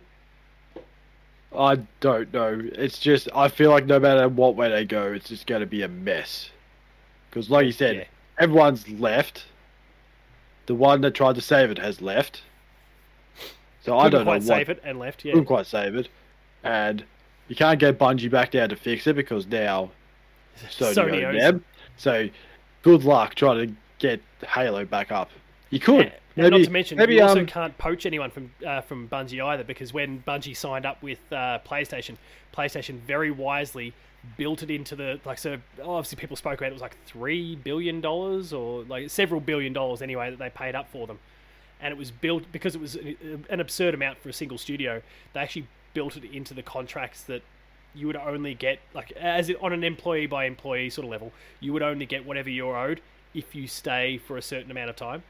I 1.56 1.76
don't 2.00 2.32
know. 2.32 2.60
It's 2.72 2.98
just 2.98 3.28
I 3.34 3.48
feel 3.48 3.70
like 3.70 3.86
no 3.86 3.98
matter 4.00 4.28
what 4.28 4.56
way 4.56 4.70
they 4.70 4.84
go, 4.84 5.12
it's 5.12 5.28
just 5.28 5.46
going 5.46 5.60
to 5.60 5.66
be 5.66 5.82
a 5.82 5.88
mess. 5.88 6.50
Because 7.30 7.50
like 7.50 7.66
you 7.66 7.72
said, 7.72 7.96
Yeah. 7.96 8.04
everyone's 8.38 8.88
left. 8.88 9.46
The 10.66 10.74
one 10.74 11.02
that 11.02 11.12
tried 11.12 11.34
to 11.34 11.40
save 11.40 11.70
it 11.70 11.78
has 11.78 12.00
left. 12.00 12.42
So 13.82 13.98
I 13.98 14.04
Couldn't 14.04 14.12
don't 14.12 14.20
know 14.20 14.30
quite 14.30 14.42
what 14.42 14.58
save 14.58 14.68
it 14.70 14.80
and 14.82 14.98
left. 14.98 15.24
Yeah, 15.24 15.32
couldn't 15.32 15.46
quite 15.46 15.66
save 15.66 15.94
it, 15.94 16.08
and 16.62 17.04
you 17.48 17.56
can't 17.56 17.78
get 17.78 17.98
Bungie 17.98 18.30
back 18.30 18.50
there 18.52 18.68
to 18.68 18.76
fix 18.76 19.06
it 19.06 19.16
because 19.16 19.46
now 19.46 19.90
Sony, 20.70 20.94
Sony 20.94 21.18
own 21.18 21.24
owns 21.24 21.42
them. 21.42 21.64
So 21.96 22.28
good 22.82 23.04
luck 23.04 23.34
trying 23.34 23.66
to 23.66 23.74
get 23.98 24.20
Halo 24.46 24.84
back 24.84 25.12
up. 25.12 25.30
You 25.70 25.80
could. 25.80 26.12
And, 26.36 26.44
maybe, 26.50 26.58
not 26.58 26.64
to 26.64 26.70
mention, 26.70 26.98
maybe 26.98 27.14
you 27.14 27.22
also 27.22 27.40
um, 27.40 27.46
can't 27.46 27.76
poach 27.78 28.06
anyone 28.06 28.30
from 28.30 28.50
uh, 28.66 28.80
from 28.80 29.08
Bungie 29.08 29.44
either, 29.44 29.62
because 29.64 29.92
when 29.92 30.22
Bungie 30.26 30.56
signed 30.56 30.84
up 30.84 31.02
with 31.02 31.20
uh, 31.32 31.60
PlayStation, 31.64 32.16
PlayStation 32.52 32.98
very 33.00 33.30
wisely 33.30 33.92
built 34.36 34.62
it 34.62 34.70
into 34.70 34.96
the 34.96 35.20
like. 35.24 35.38
So 35.38 35.58
obviously, 35.82 36.16
people 36.16 36.36
spoke 36.36 36.58
about 36.58 36.70
it 36.70 36.72
was 36.72 36.82
like 36.82 36.96
three 37.06 37.54
billion 37.56 38.00
dollars 38.00 38.52
or 38.52 38.82
like 38.84 39.10
several 39.10 39.40
billion 39.40 39.72
dollars 39.72 40.02
anyway 40.02 40.30
that 40.30 40.38
they 40.38 40.50
paid 40.50 40.74
up 40.74 40.88
for 40.90 41.06
them, 41.06 41.20
and 41.80 41.92
it 41.92 41.96
was 41.96 42.10
built 42.10 42.44
because 42.50 42.74
it 42.74 42.80
was 42.80 42.96
an 43.48 43.60
absurd 43.60 43.94
amount 43.94 44.18
for 44.18 44.28
a 44.28 44.32
single 44.32 44.58
studio. 44.58 45.02
They 45.34 45.40
actually 45.40 45.68
built 45.94 46.16
it 46.16 46.24
into 46.24 46.52
the 46.54 46.62
contracts 46.62 47.22
that 47.22 47.42
you 47.94 48.06
would 48.08 48.16
only 48.16 48.54
get 48.54 48.80
like 48.92 49.12
as 49.12 49.48
it, 49.48 49.56
on 49.62 49.72
an 49.72 49.84
employee 49.84 50.26
by 50.26 50.44
employee 50.44 50.90
sort 50.90 51.04
of 51.04 51.10
level, 51.10 51.32
you 51.60 51.72
would 51.72 51.82
only 51.82 52.04
get 52.06 52.26
whatever 52.26 52.50
you're 52.50 52.76
owed 52.76 53.00
if 53.32 53.54
you 53.54 53.66
stay 53.66 54.18
for 54.18 54.36
a 54.36 54.42
certain 54.42 54.70
amount 54.70 54.90
of 54.90 54.96
time. 54.96 55.22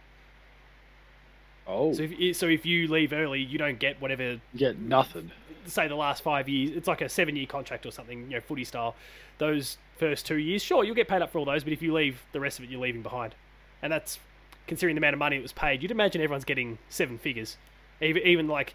oh, 1.67 1.93
So 1.93 2.03
if 2.11 2.37
so 2.37 2.47
if 2.49 2.67
you 2.67 2.89
leave 2.89 3.13
early, 3.13 3.41
you 3.41 3.59
don't 3.59 3.79
get 3.79 4.01
whatever. 4.01 4.23
you 4.33 4.41
get 4.57 4.79
nothing. 4.79 5.31
Say 5.67 5.89
the 5.89 5.95
last 5.95 6.23
five 6.23 6.49
years, 6.49 6.77
it's 6.77 6.87
like 6.87 7.01
a 7.01 7.09
seven-year 7.09 7.47
contract 7.47 7.87
or 7.87 7.91
something, 7.91 8.25
you 8.25 8.35
know, 8.37 8.41
footy 8.41 8.65
style. 8.65 8.95
Those 9.39 9.79
first 9.99 10.27
two 10.27 10.37
years, 10.37 10.63
sure, 10.63 10.85
you'll 10.85 10.95
get 10.95 11.09
paid 11.09 11.23
up 11.23 11.33
for 11.33 11.39
all 11.39 11.47
those, 11.47 11.65
but 11.65 11.73
if 11.73 11.81
you 11.81 11.95
leave, 11.95 12.23
the 12.33 12.41
rest 12.41 12.59
of 12.59 12.65
it 12.65 12.71
you're 12.71 12.81
leaving 12.81 13.01
behind, 13.01 13.35
and 13.81 13.91
that's 13.91 14.19
considering 14.67 14.95
the 14.95 15.01
amount 15.01 15.15
of 15.15 15.19
money 15.19 15.37
it 15.37 15.43
was 15.43 15.53
paid. 15.53 15.81
You'd 15.81 15.91
imagine 15.91 16.21
everyone's 16.21 16.45
getting 16.45 16.77
seven 16.91 17.17
figures, 17.17 17.57
even 18.03 18.23
even 18.25 18.47
like 18.47 18.75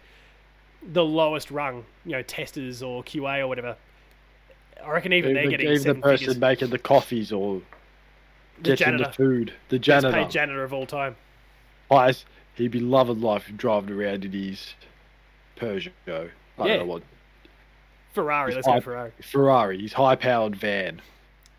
the 0.82 1.04
lowest 1.04 1.50
rung, 1.50 1.84
you 2.04 2.12
know, 2.12 2.22
testers 2.22 2.82
or 2.82 3.02
QA 3.04 3.40
or 3.40 3.48
whatever. 3.48 3.76
I 4.84 4.90
reckon 4.90 5.12
even, 5.12 5.34
they're 5.34 5.48
getting 5.50 5.68
even 5.70 5.82
the 5.82 5.94
person 6.00 6.18
figures. 6.18 6.38
making 6.38 6.70
the 6.70 6.78
coffees 6.78 7.32
or 7.32 7.60
The 8.58 8.62
getting 8.76 8.76
janitor, 8.86 9.04
the 9.04 9.12
food, 9.12 9.52
the 9.68 9.76
best 9.78 9.84
janitor. 9.86 10.12
paid 10.12 10.30
janitor 10.30 10.64
of 10.64 10.72
all 10.72 10.86
time. 10.86 11.16
Pies, 11.90 12.24
he'd 12.54 12.70
be 12.70 12.80
loving 12.80 13.20
life 13.20 13.50
driving 13.56 13.94
around 13.94 14.24
in 14.24 14.32
his 14.32 14.74
Peugeot. 15.56 15.90
I 16.08 16.66
Yeah. 16.66 16.76
don't 16.76 16.78
know 16.78 16.84
what 16.86 17.02
Ferrari, 18.14 18.48
It's 18.52 18.56
let's 18.56 18.66
go 18.66 18.72
high- 18.72 18.80
Ferrari. 18.80 19.12
Ferrari, 19.22 19.82
his 19.82 19.92
high-powered 19.92 20.56
van. 20.56 21.00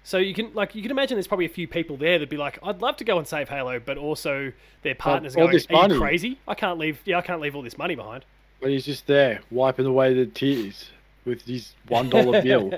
So 0.04 0.18
you 0.18 0.34
can 0.34 0.52
like 0.56 0.74
you 0.74 0.82
can 0.82 0.90
imagine 0.90 1.16
there's 1.16 1.28
probably 1.28 1.46
a 1.46 1.50
few 1.50 1.68
people 1.68 1.96
there 1.96 2.14
that'd 2.18 2.28
be 2.28 2.38
like, 2.38 2.58
I'd 2.64 2.82
love 2.82 2.98
to 2.98 3.04
go 3.04 3.20
and 3.20 3.28
save 3.28 3.50
Halo, 3.50 3.80
but 3.80 3.98
also 4.00 4.52
their 4.82 4.96
partners 4.96 5.36
going, 5.36 5.50
Are 5.50 5.88
you 5.90 6.00
crazy? 6.00 6.40
I 6.48 6.56
can't 6.56 6.80
leave. 6.80 7.00
Yeah, 7.06 7.20
I 7.20 7.22
can't 7.22 7.40
leave 7.40 7.56
all 7.56 7.62
this 7.62 7.78
money 7.78 7.94
behind. 7.94 8.26
But 8.62 8.69
he's 8.69 8.86
just 8.86 9.08
there, 9.08 9.41
wiping 9.50 9.86
away 9.86 10.13
the 10.13 10.28
tears 10.28 10.91
with 11.26 11.41
his 11.43 11.74
one 11.88 12.10
dollar 12.10 12.41
bill. 12.43 12.71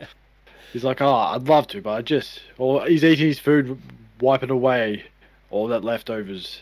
He's 0.71 0.83
like, 0.83 1.01
oh, 1.01 1.13
I'd 1.13 1.43
love 1.43 1.67
to, 1.67 1.81
but 1.81 1.91
I 1.91 2.01
just, 2.01 2.41
or 2.57 2.85
he's 2.87 3.03
eating 3.03 3.27
his 3.27 3.37
food, 3.39 3.79
wiping 4.19 4.49
away 4.49 5.03
all 5.51 5.67
that 5.67 5.83
leftovers 5.83 6.61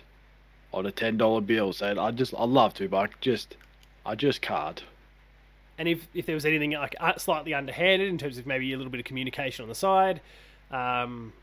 on 0.73 0.85
a 0.85 0.91
ten 0.91 1.17
dollar 1.17 1.39
bill, 1.41 1.71
saying, 1.71 1.97
I 1.97 2.11
just, 2.11 2.33
I'd 2.37 2.49
love 2.49 2.73
to, 2.75 2.89
but 2.89 2.97
I 2.97 3.07
just, 3.21 3.55
I 4.05 4.15
just 4.15 4.41
can't. 4.41 4.83
And 5.77 5.87
if 5.87 6.07
if 6.13 6.25
there 6.25 6.35
was 6.35 6.45
anything 6.45 6.71
like 6.71 6.95
uh, 6.99 7.17
slightly 7.17 7.53
underhanded 7.53 8.09
in 8.09 8.17
terms 8.17 8.37
of 8.37 8.45
maybe 8.45 8.71
a 8.73 8.77
little 8.77 8.91
bit 8.91 8.99
of 8.99 9.05
communication 9.05 9.63
on 9.63 9.69
the 9.69 9.75
side, 9.75 10.21
um, 10.69 11.33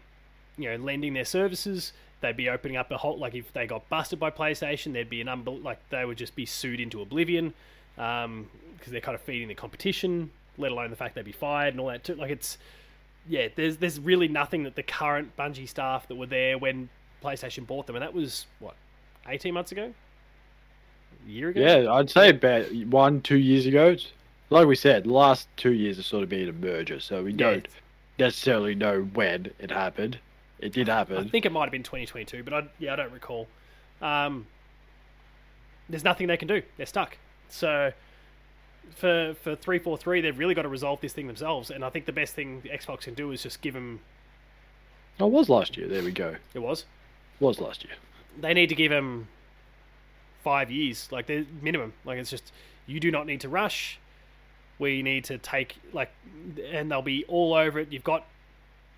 you 0.56 0.70
know, 0.70 0.76
lending 0.76 1.14
their 1.14 1.24
services, 1.24 1.92
they'd 2.20 2.36
be 2.36 2.48
opening 2.48 2.76
up 2.76 2.90
a 2.90 2.98
whole 2.98 3.18
like 3.18 3.34
if 3.34 3.52
they 3.52 3.66
got 3.66 3.88
busted 3.88 4.18
by 4.18 4.30
PlayStation, 4.30 4.92
there'd 4.92 5.10
be 5.10 5.20
an 5.20 5.28
unbel- 5.28 5.62
like 5.62 5.78
they 5.90 6.04
would 6.04 6.18
just 6.18 6.34
be 6.34 6.46
sued 6.46 6.80
into 6.80 7.00
oblivion 7.02 7.54
because 7.94 8.24
um, 8.26 8.48
they're 8.86 9.00
kind 9.00 9.14
of 9.14 9.20
feeding 9.22 9.48
the 9.48 9.54
competition. 9.54 10.30
Let 10.56 10.72
alone 10.72 10.90
the 10.90 10.96
fact 10.96 11.14
they'd 11.14 11.24
be 11.24 11.32
fired 11.32 11.74
and 11.74 11.80
all 11.80 11.88
that 11.88 12.04
too. 12.04 12.14
Like 12.16 12.30
it's 12.30 12.58
yeah, 13.28 13.48
there's 13.54 13.76
there's 13.78 14.00
really 14.00 14.28
nothing 14.28 14.64
that 14.64 14.74
the 14.76 14.82
current 14.82 15.36
Bungie 15.36 15.68
staff 15.68 16.08
that 16.08 16.16
were 16.16 16.26
there 16.26 16.58
when 16.58 16.88
PlayStation 17.22 17.66
bought 17.66 17.86
them, 17.86 17.96
and 17.96 18.02
that 18.02 18.14
was 18.14 18.46
what 18.58 18.76
eighteen 19.26 19.54
months 19.54 19.72
ago, 19.72 19.94
a 21.26 21.30
year 21.30 21.48
ago. 21.50 21.66
Yeah, 21.66 21.92
I'd 21.92 22.10
say 22.10 22.30
about 22.30 22.72
one, 22.86 23.20
two 23.20 23.36
years 23.38 23.66
ago. 23.66 23.96
Like 24.50 24.66
we 24.66 24.76
said, 24.76 25.04
the 25.04 25.12
last 25.12 25.48
two 25.56 25.72
years 25.72 25.96
have 25.96 26.06
sort 26.06 26.22
of 26.22 26.28
been 26.30 26.48
a 26.48 26.52
merger, 26.52 27.00
so 27.00 27.22
we 27.24 27.32
Yeah, 27.32 27.60
don't 27.62 27.68
necessarily 28.18 28.74
know 28.74 29.02
when 29.02 29.52
it 29.58 29.70
happened. 29.70 30.20
It 30.60 30.72
did 30.72 30.88
happen. 30.88 31.16
I 31.16 31.28
think 31.28 31.46
it 31.46 31.52
might 31.52 31.64
have 31.64 31.72
been 31.72 31.82
2022, 31.82 32.42
but 32.42 32.52
I, 32.52 32.68
yeah, 32.78 32.92
I 32.92 32.96
don't 32.96 33.12
recall. 33.12 33.48
Um, 34.02 34.46
there's 35.88 36.04
nothing 36.04 36.26
they 36.26 36.36
can 36.36 36.48
do. 36.48 36.62
They're 36.76 36.86
stuck. 36.86 37.16
So 37.48 37.92
for 38.96 39.34
for 39.42 39.56
three 39.56 39.78
four 39.78 39.96
three, 39.96 40.20
they've 40.20 40.38
really 40.38 40.54
got 40.54 40.62
to 40.62 40.68
resolve 40.68 41.00
this 41.00 41.12
thing 41.12 41.26
themselves. 41.26 41.70
And 41.70 41.84
I 41.84 41.90
think 41.90 42.06
the 42.06 42.12
best 42.12 42.34
thing 42.34 42.60
the 42.60 42.70
Xbox 42.70 43.02
can 43.02 43.14
do 43.14 43.30
is 43.30 43.42
just 43.42 43.60
give 43.60 43.74
them. 43.74 44.00
Oh, 45.20 45.26
it 45.26 45.32
was 45.32 45.48
last 45.48 45.76
year. 45.76 45.88
There 45.88 46.02
we 46.02 46.12
go. 46.12 46.36
It 46.54 46.60
was. 46.60 46.84
was 47.40 47.60
last 47.60 47.84
year. 47.84 47.94
They 48.40 48.54
need 48.54 48.68
to 48.68 48.74
give 48.74 48.90
them 48.90 49.28
five 50.44 50.70
years, 50.70 51.08
like 51.10 51.26
the 51.26 51.46
minimum. 51.62 51.92
Like 52.04 52.18
it's 52.18 52.30
just 52.30 52.52
you 52.86 53.00
do 53.00 53.10
not 53.10 53.26
need 53.26 53.40
to 53.42 53.48
rush. 53.48 53.98
We 54.78 55.02
need 55.02 55.24
to 55.24 55.38
take 55.38 55.76
like, 55.92 56.10
and 56.70 56.90
they'll 56.90 57.02
be 57.02 57.24
all 57.26 57.54
over 57.54 57.80
it. 57.80 57.88
You've 57.90 58.04
got 58.04 58.26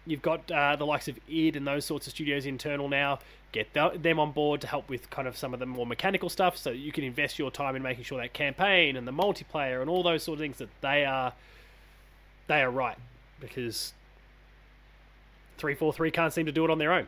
You've 0.06 0.22
got 0.22 0.50
uh, 0.50 0.76
the 0.76 0.86
likes 0.86 1.08
of 1.08 1.18
id 1.28 1.56
and 1.56 1.66
those 1.66 1.84
sorts 1.84 2.06
of 2.06 2.12
studios 2.12 2.46
internal 2.46 2.88
now. 2.88 3.18
Get 3.52 3.74
th- 3.74 4.00
them 4.00 4.20
on 4.20 4.32
board 4.32 4.60
to 4.60 4.66
help 4.66 4.88
with 4.88 5.10
kind 5.10 5.26
of 5.26 5.36
some 5.36 5.52
of 5.52 5.60
the 5.60 5.66
more 5.66 5.84
mechanical 5.86 6.28
stuff, 6.28 6.56
so 6.56 6.70
you 6.70 6.92
can 6.92 7.04
invest 7.04 7.38
your 7.38 7.50
time 7.50 7.76
in 7.76 7.82
making 7.82 8.04
sure 8.04 8.20
that 8.20 8.32
campaign 8.32 8.96
and 8.96 9.06
the 9.06 9.12
multiplayer 9.12 9.80
and 9.80 9.90
all 9.90 10.02
those 10.02 10.22
sort 10.22 10.38
of 10.38 10.40
things 10.40 10.58
that 10.58 10.68
they 10.80 11.04
are 11.04 11.32
they 12.46 12.62
are 12.62 12.70
right 12.70 12.96
because 13.40 13.92
three 15.58 15.74
four 15.74 15.92
three 15.92 16.10
can't 16.10 16.32
seem 16.32 16.46
to 16.46 16.52
do 16.52 16.64
it 16.64 16.70
on 16.70 16.78
their 16.78 16.92
own. 16.92 17.06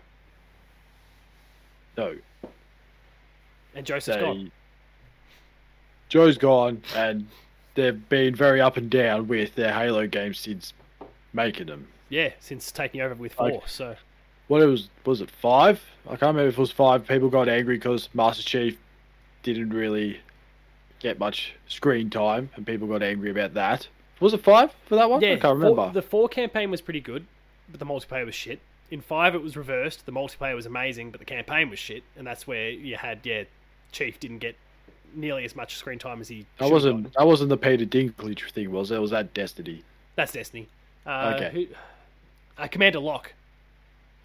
No, 1.96 2.16
And 3.74 3.85
Joseph's 3.85 4.20
gone. 4.20 4.50
Joe's 6.09 6.38
gone, 6.38 6.83
and 6.94 7.26
they've 7.74 8.09
been 8.09 8.35
very 8.35 8.61
up 8.61 8.76
and 8.76 8.90
down 8.90 9.28
with 9.28 9.55
their 9.55 9.72
Halo 9.72 10.07
games 10.07 10.38
since 10.38 10.72
making 11.33 11.66
them. 11.66 11.88
Yeah, 12.12 12.33
since 12.40 12.70
taking 12.70 13.01
over 13.01 13.14
with 13.14 13.33
four. 13.33 13.51
Like- 13.53 13.68
so 13.68 13.96
What 14.48 14.61
it 14.61 14.66
was? 14.66 14.90
Was 15.07 15.22
it 15.22 15.31
five? 15.31 15.83
I 16.05 16.11
can't 16.11 16.20
remember 16.20 16.48
if 16.48 16.59
it 16.59 16.61
was 16.61 16.70
five. 16.70 17.07
People 17.09 17.31
got 17.31 17.48
angry 17.48 17.77
because 17.77 18.11
Master 18.12 18.42
Chief 18.42 18.79
didn't 19.42 19.70
really 19.70 20.20
get 21.01 21.18
much 21.18 21.55
screen 21.68 22.11
time, 22.11 22.51
and 22.55 22.66
people 22.66 22.87
got 22.87 23.03
angry 23.03 23.31
about 23.31 23.55
that. 23.55 23.88
Was 24.20 24.35
it 24.35 24.44
five 24.44 24.72
for 24.87 24.96
that 24.96 25.09
one? 25.09 25.22
yeah, 25.22 25.29
I 25.31 25.33
can't 25.33 25.40
four- 25.40 25.55
remember. 25.70 25.90
the 25.92 26.03
four 26.03 26.29
campaign 26.29 26.70
was 26.70 26.83
pretty 26.83 27.01
good, 27.01 27.27
but 27.70 27.81
the 27.81 27.87
multiplayer 27.87 28.27
was 28.27 28.35
shit. 28.35 28.61
In 28.90 29.01
five, 29.01 29.35
it 29.35 29.42
was 29.42 29.57
reversed. 29.57 30.05
The 30.05 30.12
multiplayer 30.12 30.55
was 30.55 30.66
amazing, 30.66 31.12
but 31.12 31.18
the 31.18 31.25
campaign 31.25 31.70
was 31.70 31.79
shit, 31.79 32.03
and 32.18 32.27
that's 32.27 32.46
where 32.46 32.68
you 32.68 32.96
had 32.96 33.20
yeah, 33.25 33.44
Chief 33.90 34.20
didn't 34.20 34.38
get 34.40 34.55
nearly 35.14 35.44
as 35.46 35.57
much 35.57 35.77
screen 35.77 35.98
time 35.98 36.20
as 36.20 36.29
he. 36.29 36.44
That 36.59 36.70
wasn't 36.70 37.05
got. 37.05 37.14
that 37.14 37.27
wasn't 37.27 37.48
the 37.48 37.57
Peter 37.57 37.87
Dinklage 37.87 38.51
thing, 38.51 38.70
was 38.70 38.90
it? 38.90 39.01
Was 39.01 39.12
that 39.12 39.33
Destiny? 39.33 39.83
That's 40.14 40.33
Destiny. 40.33 40.68
Uh, 41.07 41.33
Okay. 41.37 41.51
Who, 41.68 41.75
uh, 42.62 42.68
Commander 42.68 43.01
Locke 43.01 43.33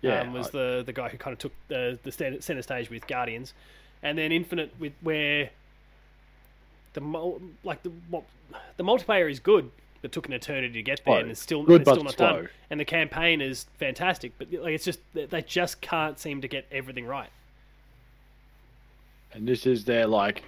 Yeah, 0.01 0.21
um, 0.21 0.33
was 0.33 0.47
I- 0.47 0.51
the 0.51 0.83
the 0.85 0.93
guy 0.93 1.09
who 1.09 1.17
kind 1.17 1.33
of 1.33 1.39
took 1.39 1.53
the 1.67 1.97
the 2.03 2.11
center 2.11 2.41
center 2.41 2.61
stage 2.61 2.89
with 2.89 3.07
Guardians, 3.07 3.53
and 4.03 4.17
then 4.17 4.31
Infinite 4.31 4.71
with 4.79 4.93
where 5.01 5.49
the 6.93 7.01
mul- 7.01 7.41
like 7.63 7.83
the 7.83 7.91
the 8.77 8.83
multiplayer 8.83 9.29
is 9.29 9.39
good, 9.39 9.69
but 10.01 10.11
took 10.11 10.27
an 10.27 10.33
eternity 10.33 10.73
to 10.73 10.81
get 10.83 11.01
there, 11.05 11.19
and 11.19 11.29
it's 11.31 11.41
still 11.41 11.63
Good, 11.63 11.81
it's 11.81 11.89
still 11.89 12.03
not 12.03 12.13
slow. 12.13 12.35
done. 12.43 12.49
And 12.69 12.79
the 12.79 12.85
campaign 12.85 13.41
is 13.41 13.65
fantastic, 13.77 14.31
but 14.37 14.51
like 14.53 14.73
it's 14.73 14.85
just 14.85 14.99
they- 15.13 15.25
they 15.25 15.41
just 15.41 15.81
can't 15.81 16.17
seem 16.19 16.41
to 16.41 16.47
get 16.47 16.65
everything 16.71 17.05
right. 17.05 17.29
and 19.33 19.47
this 19.47 19.65
is 19.67 19.83
their 19.85 20.07
like 20.07 20.41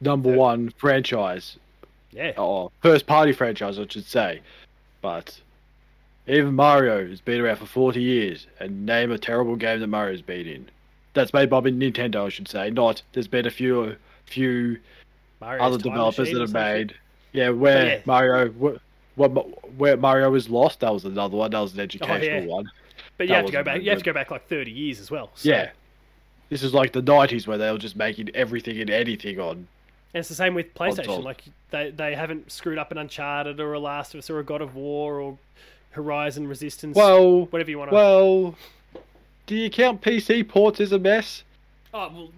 number 0.00 0.30
one 0.36 0.70
franchise 0.76 1.56
Yeah, 2.12 2.32
or 2.36 2.70
first 2.82 3.06
party 3.06 3.32
franchise, 3.32 3.78
I 3.78 3.86
should 3.88 4.04
say. 4.04 4.40
But 5.00 5.40
even 6.28 6.54
Mario 6.54 7.08
has 7.08 7.20
been 7.20 7.40
around 7.40 7.56
for 7.56 7.66
40 7.66 8.00
years, 8.02 8.46
and 8.60 8.84
name 8.86 9.10
a 9.10 9.18
terrible 9.18 9.56
game 9.56 9.80
that 9.80 9.86
Mario's 9.86 10.22
been 10.22 10.46
in. 10.46 10.68
That's 11.14 11.32
made 11.32 11.50
by 11.50 11.60
Nintendo, 11.60 12.26
I 12.26 12.28
should 12.28 12.48
say. 12.48 12.70
Not 12.70 13.02
there's 13.12 13.28
been 13.28 13.46
a 13.46 13.50
few 13.50 13.80
uh, 13.82 13.94
few 14.26 14.78
Mario's 15.40 15.62
other 15.62 15.78
developers 15.78 16.30
that 16.30 16.40
have 16.40 16.52
made. 16.52 16.94
Yeah, 17.32 17.50
where 17.50 17.78
oh, 17.78 17.86
yeah. 17.86 18.00
Mario, 18.04 18.48
wh- 18.50 19.18
what 19.18 19.28
where 19.76 19.96
Mario 19.96 20.30
was 20.30 20.48
lost, 20.48 20.80
that 20.80 20.92
was 20.92 21.04
another 21.04 21.36
one. 21.36 21.50
That 21.50 21.60
was 21.60 21.74
an 21.74 21.80
educational 21.80 22.16
Oh, 22.38 22.40
yeah. 22.40 22.44
one. 22.46 22.70
But 23.16 23.26
you 23.26 23.34
that 23.34 23.36
have 23.36 23.46
to 23.46 23.52
go 23.52 23.62
back. 23.64 23.82
You 23.82 23.90
have 23.90 23.98
to 23.98 24.04
go 24.04 24.12
back 24.12 24.30
like 24.30 24.46
thirty 24.48 24.70
years 24.70 25.00
as 25.00 25.10
well. 25.10 25.30
So- 25.34 25.48
Yeah, 25.48 25.70
this 26.50 26.62
is 26.62 26.72
like 26.72 26.92
the 26.92 27.02
90s 27.02 27.46
where 27.46 27.58
they 27.58 27.70
were 27.72 27.78
just 27.78 27.96
making 27.96 28.30
everything 28.34 28.80
and 28.80 28.90
anything 28.90 29.40
on. 29.40 29.66
And 30.14 30.20
it's 30.20 30.28
the 30.28 30.34
same 30.34 30.54
with 30.54 30.72
PlayStation. 30.74 31.22
Like 31.24 31.42
they 31.70 31.90
they 31.90 32.14
haven't 32.14 32.52
screwed 32.52 32.78
up 32.78 32.92
an 32.92 32.98
Uncharted 32.98 33.58
or 33.60 33.72
a 33.72 33.80
Last 33.80 34.14
of 34.14 34.18
Us 34.18 34.30
or 34.30 34.38
a 34.38 34.44
God 34.44 34.62
of 34.62 34.74
War 34.74 35.20
or 35.20 35.38
Horizon 35.98 36.46
Resistance. 36.48 36.96
Well, 36.96 37.46
whatever 37.46 37.70
you 37.70 37.78
want 37.78 37.90
to. 37.90 37.94
well, 37.94 38.54
do 39.46 39.54
you 39.56 39.68
count 39.70 40.00
PC 40.00 40.46
ports 40.48 40.80
as 40.80 40.92
a 40.92 40.98
mess? 40.98 41.42
oh, 41.94 42.08
well 42.14 42.28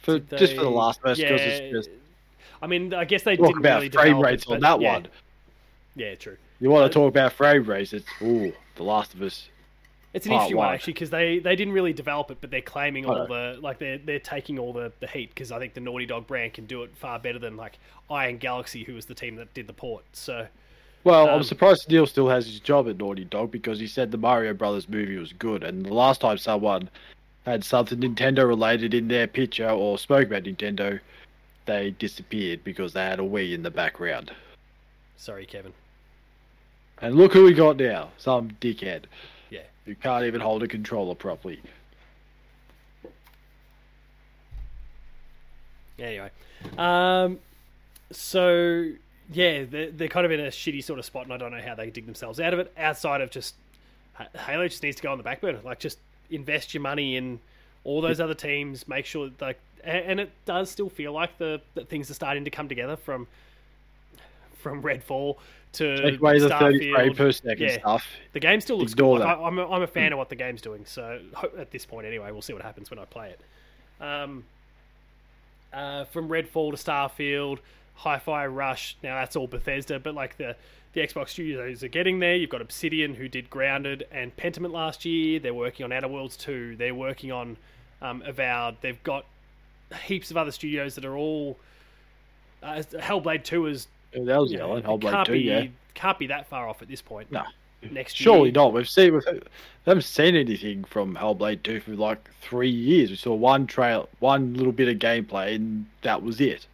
For 0.00 0.18
did 0.18 0.38
just 0.38 0.54
for 0.54 0.62
the 0.62 0.70
last 0.70 1.00
because 1.02 1.18
yeah, 1.18 1.28
it's 1.28 1.72
just 1.72 1.90
I 2.60 2.66
mean, 2.66 2.94
I 2.94 3.04
guess 3.04 3.22
they 3.22 3.36
talk 3.36 3.46
didn't 3.48 3.58
about 3.60 3.76
really 3.82 3.90
frame 3.90 4.20
rates 4.20 4.44
it, 4.44 4.52
on 4.52 4.60
that 4.60 4.80
yeah. 4.80 4.92
one. 4.92 5.08
Yeah, 5.96 6.14
true. 6.14 6.36
You 6.60 6.70
want 6.70 6.90
to 6.90 6.94
talk 6.94 7.08
about 7.08 7.32
frame 7.32 7.64
rates? 7.64 7.92
It's 7.92 8.06
ooh, 8.22 8.52
The 8.76 8.82
Last 8.84 9.14
of 9.14 9.22
Us. 9.22 9.48
It's 10.14 10.26
an 10.26 10.32
interesting 10.32 10.56
one 10.58 10.66
one. 10.66 10.74
actually 10.74 10.92
because 10.92 11.10
they, 11.10 11.38
they 11.38 11.56
didn't 11.56 11.72
really 11.72 11.92
develop 11.94 12.30
it, 12.30 12.38
but 12.40 12.50
they're 12.50 12.60
claiming 12.60 13.06
all 13.06 13.22
Oh. 13.22 13.26
the 13.26 13.58
like 13.60 13.78
they're 13.78 13.98
they're 13.98 14.18
taking 14.20 14.58
all 14.58 14.72
the, 14.72 14.92
the 15.00 15.06
heat 15.06 15.30
because 15.30 15.50
I 15.50 15.58
think 15.58 15.74
the 15.74 15.80
Naughty 15.80 16.06
Dog 16.06 16.26
brand 16.26 16.52
can 16.52 16.66
do 16.66 16.82
it 16.82 16.90
far 16.96 17.18
better 17.18 17.38
than 17.38 17.56
like 17.56 17.78
Iron 18.10 18.36
Galaxy, 18.38 18.84
who 18.84 18.94
was 18.94 19.06
the 19.06 19.14
team 19.14 19.36
that 19.36 19.52
did 19.54 19.66
the 19.66 19.72
port. 19.72 20.04
So 20.12 20.46
Well, 21.04 21.28
Um, 21.28 21.34
I'm 21.36 21.42
surprised 21.42 21.88
Neil 21.90 22.06
still 22.06 22.28
has 22.28 22.46
his 22.46 22.60
job 22.60 22.88
at 22.88 22.96
Naughty 22.98 23.24
Dog 23.24 23.50
because 23.50 23.80
he 23.80 23.86
said 23.88 24.10
the 24.10 24.18
Mario 24.18 24.54
Brothers 24.54 24.88
movie 24.88 25.16
was 25.16 25.32
good, 25.32 25.64
and 25.64 25.84
the 25.84 25.92
last 25.94 26.20
time 26.20 26.38
someone 26.38 26.88
had 27.44 27.64
something 27.64 27.98
Nintendo 27.98 28.46
related 28.46 28.94
in 28.94 29.08
their 29.08 29.26
picture 29.26 29.68
or 29.68 29.98
spoke 29.98 30.28
about 30.28 30.44
Nintendo, 30.44 31.00
they 31.66 31.90
disappeared 31.90 32.62
because 32.62 32.92
they 32.92 33.02
had 33.04 33.18
a 33.18 33.22
Wii 33.24 33.52
in 33.54 33.62
the 33.62 33.70
background. 33.70 34.32
sorry, 35.16 35.46
Kevin. 35.46 35.72
And 37.00 37.14
look 37.16 37.32
who 37.32 37.44
we 37.44 37.52
got 37.54 37.76
now, 37.76 38.10
some 38.16 38.50
dickhead 38.60 39.04
Yeah. 39.50 39.60
who 39.86 39.94
can't 39.96 40.24
even 40.24 40.40
hold 40.40 40.62
a 40.64 40.68
controller 40.68 41.14
properly. 41.16 41.60
Anyway, 45.98 46.30
um, 46.78 47.38
so 48.10 48.90
yeah, 49.32 49.64
they're, 49.64 49.90
they're 49.90 50.08
kind 50.08 50.26
of 50.26 50.32
in 50.32 50.40
a 50.40 50.48
shitty 50.48 50.82
sort 50.84 50.98
of 50.98 51.04
spot, 51.04 51.24
and 51.24 51.32
I 51.32 51.36
don't 51.36 51.52
know 51.52 51.62
how 51.62 51.74
they 51.74 51.90
dig 51.90 52.06
themselves 52.06 52.40
out 52.40 52.52
of 52.52 52.58
it. 52.60 52.72
Outside 52.76 53.20
of 53.20 53.30
just 53.30 53.54
Halo, 54.46 54.68
just 54.68 54.82
needs 54.82 54.96
to 54.96 55.02
go 55.02 55.10
on 55.12 55.18
the 55.18 55.24
back 55.24 55.40
burner. 55.40 55.60
Like, 55.64 55.78
just 55.78 55.98
invest 56.30 56.74
your 56.74 56.82
money 56.82 57.16
in 57.16 57.40
all 57.84 58.00
those 58.00 58.20
other 58.20 58.34
teams. 58.34 58.86
Make 58.86 59.06
sure 59.06 59.28
that, 59.28 59.40
like, 59.40 59.58
and 59.84 60.20
it 60.20 60.30
does 60.44 60.70
still 60.70 60.88
feel 60.88 61.12
like 61.12 61.38
the 61.38 61.60
that 61.74 61.88
things 61.88 62.10
are 62.10 62.14
starting 62.14 62.44
to 62.44 62.50
come 62.50 62.68
together 62.68 62.96
from 62.96 63.26
from 64.58 64.80
Redfall 64.82 65.38
to 65.72 65.96
Take 65.96 66.20
away 66.20 66.38
the 66.38 66.48
30 66.50 66.92
frame 66.92 67.12
Starfield. 67.12 67.16
per 67.16 67.32
second 67.32 67.58
Yeah. 67.66 67.78
stuff. 67.78 68.06
The 68.32 68.38
game 68.40 68.60
still 68.60 68.78
looks 68.78 68.92
Ignore 68.92 69.18
good. 69.18 69.24
Like. 69.24 69.38
I, 69.38 69.42
I'm, 69.42 69.58
a, 69.58 69.68
I'm 69.68 69.82
a 69.82 69.86
fan 69.88 70.12
of 70.12 70.18
what 70.18 70.28
the 70.28 70.36
game's 70.36 70.60
doing. 70.60 70.84
So 70.84 71.18
at 71.58 71.70
this 71.72 71.84
point, 71.84 72.06
anyway, 72.06 72.30
we'll 72.30 72.42
see 72.42 72.52
what 72.52 72.62
happens 72.62 72.90
when 72.90 72.98
I 73.00 73.04
play 73.06 73.30
it. 73.30 73.40
Um, 74.04 74.44
uh, 75.72 76.04
from 76.04 76.28
Redfall 76.28 76.70
to 76.70 76.76
Starfield, 76.76 77.58
Hi-Fi 77.94 78.46
Rush. 78.46 78.96
Now 79.02 79.16
that's 79.16 79.36
all 79.36 79.46
Bethesda, 79.46 79.98
but 79.98 80.14
like 80.14 80.36
the 80.36 80.56
the 80.92 81.00
Xbox 81.00 81.30
studios 81.30 81.82
are 81.82 81.88
getting 81.88 82.18
there. 82.18 82.34
You've 82.34 82.50
got 82.50 82.60
Obsidian 82.60 83.14
who 83.14 83.28
did 83.28 83.48
Grounded 83.48 84.06
and 84.10 84.34
Pentiment 84.36 84.72
last 84.72 85.04
year. 85.04 85.40
They're 85.40 85.54
working 85.54 85.84
on 85.84 85.92
Outer 85.92 86.08
Worlds 86.08 86.36
2. 86.36 86.76
They're 86.76 86.94
working 86.94 87.32
on 87.32 87.56
um, 88.02 88.22
Avowed. 88.26 88.76
They've 88.82 89.02
got 89.02 89.24
heaps 90.04 90.30
of 90.30 90.36
other 90.36 90.50
studios 90.50 90.94
that 90.96 91.04
are 91.04 91.16
all. 91.16 91.58
Uh, 92.62 92.82
Hellblade 92.92 93.42
2 93.42 93.66
is 93.66 93.88
Yeah, 94.12 94.24
that 94.24 94.40
was 94.40 94.52
you 94.52 94.58
know. 94.58 94.80
Hellblade 94.80 95.10
can't 95.10 95.26
2, 95.26 95.32
be 95.32 95.38
yeah. 95.40 95.66
can't 95.94 96.18
be 96.18 96.26
that 96.28 96.46
far 96.46 96.68
off 96.68 96.82
at 96.82 96.88
this 96.88 97.02
point. 97.02 97.32
No. 97.32 97.42
Next 97.90 98.14
Surely 98.14 98.50
year, 98.50 98.52
not. 98.52 98.72
We've 98.72 98.88
seen 98.88 99.14
we've, 99.14 99.24
we 99.26 99.40
haven't 99.86 100.04
seen 100.04 100.36
anything 100.36 100.84
from 100.84 101.16
Hellblade 101.16 101.64
2 101.64 101.80
for 101.80 101.92
like 101.92 102.30
three 102.40 102.70
years. 102.70 103.10
We 103.10 103.16
saw 103.16 103.34
one 103.34 103.66
trail, 103.66 104.08
one 104.20 104.54
little 104.54 104.72
bit 104.72 104.88
of 104.88 104.98
gameplay, 104.98 105.56
and 105.56 105.86
that 106.02 106.22
was 106.22 106.40
it. 106.40 106.66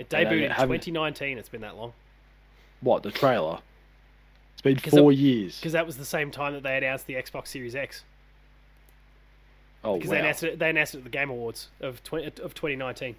It 0.00 0.12
uh, 0.14 0.18
debuted 0.18 0.30
they 0.30 0.44
in 0.46 0.50
haven't- 0.50 0.80
2019. 0.82 1.38
It's 1.38 1.48
been 1.48 1.60
that 1.60 1.76
long 1.76 1.92
What 2.80 3.02
the 3.02 3.10
trailer? 3.10 3.58
It's 4.54 4.62
been 4.62 4.76
four 4.78 5.12
it- 5.12 5.18
years. 5.18 5.56
because 5.58 5.72
that 5.72 5.86
was 5.86 5.96
the 5.96 6.04
same 6.04 6.30
time 6.30 6.54
that 6.54 6.62
they 6.62 6.76
announced 6.78 7.06
the 7.06 7.14
Xbox 7.14 7.48
Series 7.48 7.74
X. 7.74 8.04
Oh 9.82 9.94
because 9.96 10.08
wow. 10.10 10.14
they 10.14 10.20
announced 10.20 10.42
it. 10.42 10.58
They 10.58 10.70
announced 10.70 10.94
it 10.94 10.98
at 10.98 11.04
the 11.04 11.10
Game 11.10 11.30
Awards 11.30 11.68
of 11.80 12.02
20, 12.04 12.26
of 12.42 12.54
2019. 12.54 13.16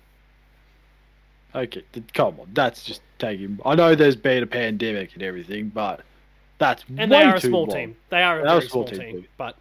Okay, 1.54 1.84
come 2.14 2.40
on, 2.40 2.48
that's 2.54 2.84
just 2.84 3.02
taking. 3.20 3.60
I 3.66 3.76
know 3.76 3.94
there's 3.96 4.16
been 4.16 4.42
a 4.44 4.48
pandemic 4.48 5.14
and 5.16 5.24
everything, 5.24 5.68
but 5.70 6.02
that's 6.60 6.86
And 6.98 7.12
they 7.12 7.24
are 7.24 7.36
a 7.36 7.42
small 7.42 7.66
long. 7.66 7.76
team. 7.76 7.96
They 8.10 8.22
are 8.24 8.40
a 8.40 8.44
They 8.44 8.48
are 8.50 8.58
a 8.60 8.62
small 8.62 8.88
small, 8.88 9.00
team, 9.00 9.16
team, 9.16 9.28
but 9.38 9.58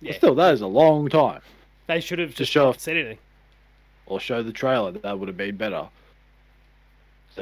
yeah, 0.00 0.14
Still, 0.14 0.34
that 0.36 0.54
is 0.54 0.60
a 0.60 0.66
long 0.66 1.08
time. 1.08 1.40
they 1.86 2.00
should 2.00 2.18
have 2.18 2.34
just 2.34 2.50
show 2.50 2.64
not 2.64 2.68
off- 2.70 2.78
said 2.80 2.96
anything. 2.96 3.18
Or 4.06 4.18
show 4.18 4.42
the 4.42 4.52
trailer. 4.52 4.90
That 4.92 5.18
would 5.18 5.28
have 5.28 5.36
been 5.36 5.56
better. 5.56 5.88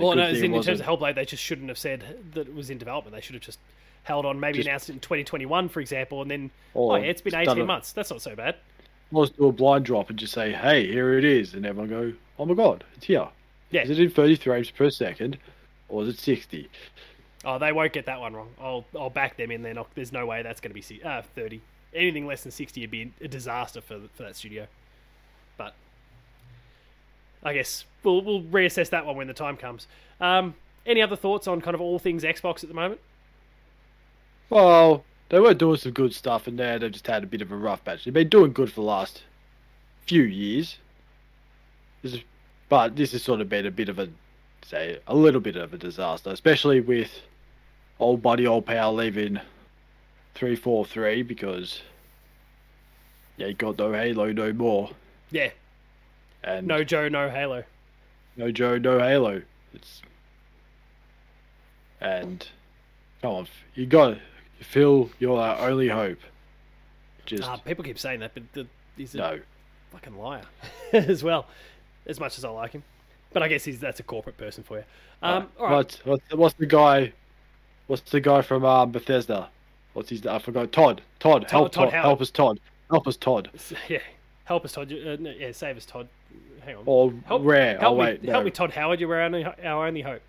Well, 0.00 0.14
no, 0.16 0.28
in, 0.28 0.54
in 0.54 0.62
terms 0.62 0.80
of 0.80 0.87
Hellblade, 0.87 1.14
they 1.14 1.24
just 1.24 1.42
shouldn't 1.42 1.68
have 1.68 1.78
said 1.78 2.04
that 2.35 2.48
it 2.48 2.54
was 2.54 2.70
in 2.70 2.78
development. 2.78 3.14
They 3.14 3.20
should 3.20 3.35
have 3.35 3.42
just 3.42 3.59
held 4.02 4.24
on, 4.24 4.38
maybe 4.38 4.59
Just- 4.59 4.68
announced 4.68 4.88
it 4.88 4.92
in 4.94 5.00
2021, 5.00 5.68
for 5.68 5.80
example, 5.80 6.22
and 6.22 6.30
then 6.30 6.50
oh 6.74 6.94
yeah, 6.96 7.02
it's 7.04 7.20
been 7.20 7.35
18 7.35 7.59
a- 7.61 7.64
months. 7.64 7.92
That's 7.92 8.11
not 8.11 8.22
so 8.22 8.35
bad. 8.37 8.56
Let's 9.12 9.30
do 9.30 9.46
a 9.46 9.52
blind 9.52 9.85
drop 9.85 10.11
and 10.11 10.18
just 10.18 10.32
say, 10.32 10.52
"Hey, 10.52 10.87
here 10.87 11.16
it 11.16 11.24
is," 11.24 11.54
and 11.54 11.64
everyone 11.64 11.88
go, 11.90 12.12
"Oh 12.38 12.44
my 12.44 12.54
god, 12.54 12.85
it's 12.96 13.06
here." 13.06 13.28
Yeah. 13.70 13.82
Is 13.82 13.90
it 13.90 13.98
in 14.00 14.11
30 14.11 14.37
frames 14.37 14.70
per 14.70 14.90
second, 14.90 15.38
or 15.88 16.02
is 16.02 16.09
it 16.09 16.18
60? 16.18 16.68
Oh, 17.44 17.59
they 17.59 17.70
won't 17.72 17.92
get 17.92 18.06
that 18.06 18.20
one 18.20 18.35
wrong. 18.35 18.48
I'll 18.61 18.85
I'll 18.98 19.11
back 19.11 19.37
them 19.37 19.50
in 19.50 19.62
there. 19.62 19.74
Not, 19.74 19.88
there's 19.94 20.12
no 20.12 20.26
way 20.26 20.42
that's 20.42 20.61
going 20.61 20.74
to 20.74 20.88
be 20.88 21.02
uh, 21.04 21.22
30. 21.35 21.61
Anything 21.94 22.26
less 22.26 22.42
than 22.42 22.52
60 22.52 22.80
would 22.80 22.90
be 22.90 23.12
a 23.20 23.28
disaster 23.28 23.80
for 23.80 24.00
for 24.14 24.24
that 24.24 24.37
studio. 24.37 24.66
But 25.56 25.74
I 27.46 27.54
guess 27.54 27.85
we'll 28.02 28.22
we'll 28.22 28.42
reassess 28.42 28.90
that 28.90 29.06
one 29.06 29.16
when 29.16 29.28
the 29.28 29.32
time 29.35 29.56
comes. 29.56 29.87
Um, 30.20 30.54
any 30.85 31.00
other 31.00 31.16
thoughts 31.16 31.46
on 31.46 31.61
kind 31.61 31.74
of 31.74 31.80
all 31.80 31.98
things 31.98 32.24
Xbox 32.24 32.62
at 32.62 32.68
the 32.68 32.74
moment? 32.74 33.00
Well, 34.50 35.04
they 35.28 35.38
were 35.40 35.54
doing 35.54 35.76
some 35.78 35.92
good 35.92 36.12
stuff, 36.14 36.46
and 36.46 36.56
now 36.56 36.78
they've 36.78 36.90
just 36.92 37.06
had 37.06 37.24
a 37.24 37.26
bit 37.26 37.42
of 37.42 37.50
a 37.52 37.56
rough 37.56 37.85
patch. 37.85 38.04
They've 38.04 38.14
been 38.14 38.28
doing 38.28 38.52
good 38.52 38.68
for 38.70 38.76
the 38.80 38.87
last 38.87 39.22
few 40.06 40.22
years, 40.22 40.78
This 42.02 42.14
is- 42.14 42.20
but 42.68 42.94
this 42.96 43.12
has 43.12 43.22
sort 43.22 43.40
of 43.40 43.48
been 43.48 43.66
a 43.66 43.70
bit 43.70 43.88
of 43.88 43.98
a, 43.98 44.09
say, 44.64 44.98
a 45.06 45.14
little 45.16 45.40
bit 45.40 45.56
of 45.56 45.72
a 45.74 45.78
disaster, 45.78 46.30
especially 46.30 46.80
with 46.80 47.22
old 47.98 48.22
buddy, 48.22 48.46
old 48.46 48.66
pal 48.66 48.94
leaving 48.94 49.40
343 50.35 51.22
because 51.22 51.80
yeah, 53.37 53.48
he 53.48 53.54
got 53.54 53.78
no 53.78 53.92
Halo 53.92 54.30
no 54.32 54.52
more, 54.52 54.90
Yeah, 55.30 55.50
and 56.46 56.66
no 56.66 56.82
Joe, 56.85 57.09
no 57.09 57.28
Halo. 57.28 57.64
no 58.37 58.50
Joe, 58.50 58.78
no 58.78 58.98
Halo. 58.98 59.42
It's 59.74 60.00
and 62.00 62.46
come 63.22 63.32
on, 63.32 63.48
you 63.74 63.87
got 63.87 64.18
Phil. 64.61 65.11
You're 65.18 65.38
our 65.38 65.68
only 65.68 65.88
hope. 65.88 66.18
Just 67.26 67.42
Uh, 67.48 67.56
people 67.59 67.85
keep 67.85 67.98
saying 67.98 68.20
that, 68.20 68.32
but 68.35 68.44
the, 68.52 68.66
he's 68.96 69.14
a 69.14 69.18
no. 69.18 69.40
fucking 69.90 70.16
liar 70.16 70.42
as 70.92 71.22
well. 71.24 71.46
As 72.06 72.20
much 72.20 72.38
as 72.38 72.44
I 72.44 72.50
like 72.50 72.70
him, 72.70 72.85
but 73.32 73.42
I 73.42 73.48
guess 73.48 73.64
he's 73.64 73.80
that's 73.80 73.98
a 73.98 74.04
corporate 74.04 74.37
person 74.37 74.62
for 74.62 74.78
you. 74.78 74.85
Um, 75.22 75.48
all 75.59 75.66
right. 75.66 75.72
What's, 75.76 76.04
what's 76.06 76.35
what's 76.35 76.54
the 76.54 76.66
guy? 76.66 77.12
What's 77.88 78.02
the 78.11 78.20
guy 78.20 78.42
from 78.42 78.64
uh, 78.64 78.87
Bethesda? 78.87 79.48
What's 79.94 80.11
his? 80.11 80.24
I 80.26 80.38
forgot. 80.38 80.70
Todd. 80.70 81.02
Todd. 81.18 81.50
Help. 81.50 81.72
Todd 81.72 81.90
Todd. 81.90 81.92
Help 81.92 82.20
us, 82.20 82.30
Todd. 82.30 82.61
Help 82.90 83.09
us, 83.09 83.16
Todd. 83.16 83.50
Yeah, 83.88 83.98
help 84.46 84.64
us, 84.64 84.72
Todd. 84.72 84.90
Uh, 84.90 85.16
no, 85.20 85.30
yeah, 85.30 85.52
save 85.52 85.76
us, 85.76 85.85
Todd. 85.85 86.09
Hang 86.64 86.76
on. 86.76 86.82
Or 86.87 87.12
help, 87.26 87.42
Rare. 87.44 87.78
Help 87.78 87.92
oh 87.92 87.94
me, 87.96 88.00
wait, 88.00 88.24
help 88.24 88.40
no. 88.40 88.44
me, 88.44 88.50
Todd 88.50 88.72
Howard. 88.72 88.98
You're 88.98 89.14
our 89.14 89.22
only, 89.22 89.44
our 89.44 89.87
only 89.87 90.00
hope. 90.00 90.22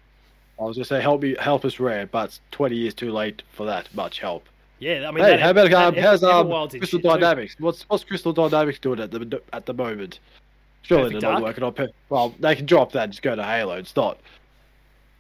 I 0.60 0.64
was 0.64 0.76
gonna 0.76 0.86
say 0.86 1.02
help 1.02 1.22
me, 1.22 1.36
help 1.40 1.64
us, 1.66 1.80
Rare, 1.80 2.06
but 2.08 2.38
twenty 2.52 2.76
years 2.76 2.94
too 2.94 3.12
late 3.12 3.44
for 3.54 3.66
that 3.66 3.94
much 3.96 4.20
help. 4.20 4.48
Yeah, 4.80 5.08
I 5.08 5.12
mean, 5.12 5.24
hey, 5.24 5.32
that, 5.32 5.40
how 5.40 5.50
about 5.52 5.74
um, 5.74 5.96
how's 5.96 6.24
um, 6.24 6.50
Crystal 6.70 6.82
shit 6.82 6.92
too. 6.92 7.00
Dynamics? 7.00 7.56
What's 7.60 7.84
what's 7.90 8.04
Crystal 8.04 8.34
Dynamics 8.34 8.80
doing 8.80 9.00
at 9.00 9.12
the 9.12 9.42
at 9.54 9.66
the 9.66 9.74
moment? 9.74 10.20
Surely 10.84 11.06
Perfect 11.06 11.22
they're 11.22 11.32
not 11.32 11.42
working 11.42 11.64
on. 11.64 11.74
Per- 11.74 11.90
well, 12.10 12.34
they 12.40 12.56
can 12.56 12.66
drop 12.66 12.92
that. 12.94 13.06
and 13.06 13.12
Just 13.12 13.22
go 13.22 13.36
to 13.36 13.44
Halo. 13.44 13.76
It's 13.78 13.96
not. 13.96 14.20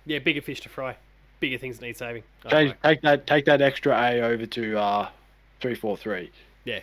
Yeah, 0.05 0.19
bigger 0.19 0.41
fish 0.41 0.61
to 0.61 0.69
fry. 0.69 0.95
Bigger 1.39 1.57
things 1.57 1.81
need 1.81 1.97
saving. 1.97 2.23
Change, 2.49 2.73
take 2.83 3.01
that 3.01 3.27
take 3.27 3.45
that 3.45 3.61
extra 3.61 3.95
A 3.95 4.21
over 4.21 4.45
to 4.45 4.79
uh 4.79 5.09
three 5.59 5.75
four 5.75 5.97
three. 5.97 6.31
Yeah, 6.63 6.79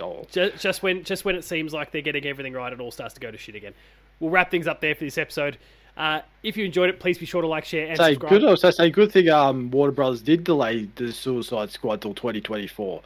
Oh. 0.00 0.26
just, 0.30 0.62
just 0.62 0.82
when 0.82 1.04
just 1.04 1.24
when 1.24 1.34
it 1.34 1.44
seems 1.44 1.72
like 1.74 1.90
they're 1.92 2.00
getting 2.02 2.24
everything 2.26 2.52
right, 2.54 2.72
it 2.72 2.80
all 2.80 2.90
starts 2.90 3.14
to 3.14 3.20
go 3.20 3.30
to 3.30 3.36
shit 3.38 3.54
again. 3.54 3.74
We'll 4.20 4.30
wrap 4.30 4.50
things 4.50 4.66
up 4.66 4.80
there 4.80 4.94
for 4.94 5.04
this 5.04 5.18
episode. 5.18 5.58
Uh, 5.96 6.20
if 6.42 6.56
you 6.56 6.64
enjoyed 6.64 6.88
it, 6.88 6.98
please 7.00 7.18
be 7.18 7.26
sure 7.26 7.42
to 7.42 7.48
like, 7.48 7.66
share, 7.66 7.86
and 7.88 7.98
Say 7.98 8.14
subscribe. 8.14 8.40
good. 8.40 8.64
I 8.64 8.70
say 8.70 8.88
good 8.90 9.12
thing. 9.12 9.28
Um, 9.28 9.70
Warner 9.70 9.92
Brothers 9.92 10.22
did 10.22 10.44
delay 10.44 10.88
the 10.96 11.12
Suicide 11.12 11.70
Squad 11.70 12.00
till 12.00 12.14
twenty 12.14 12.40
twenty 12.40 12.66
four. 12.66 13.02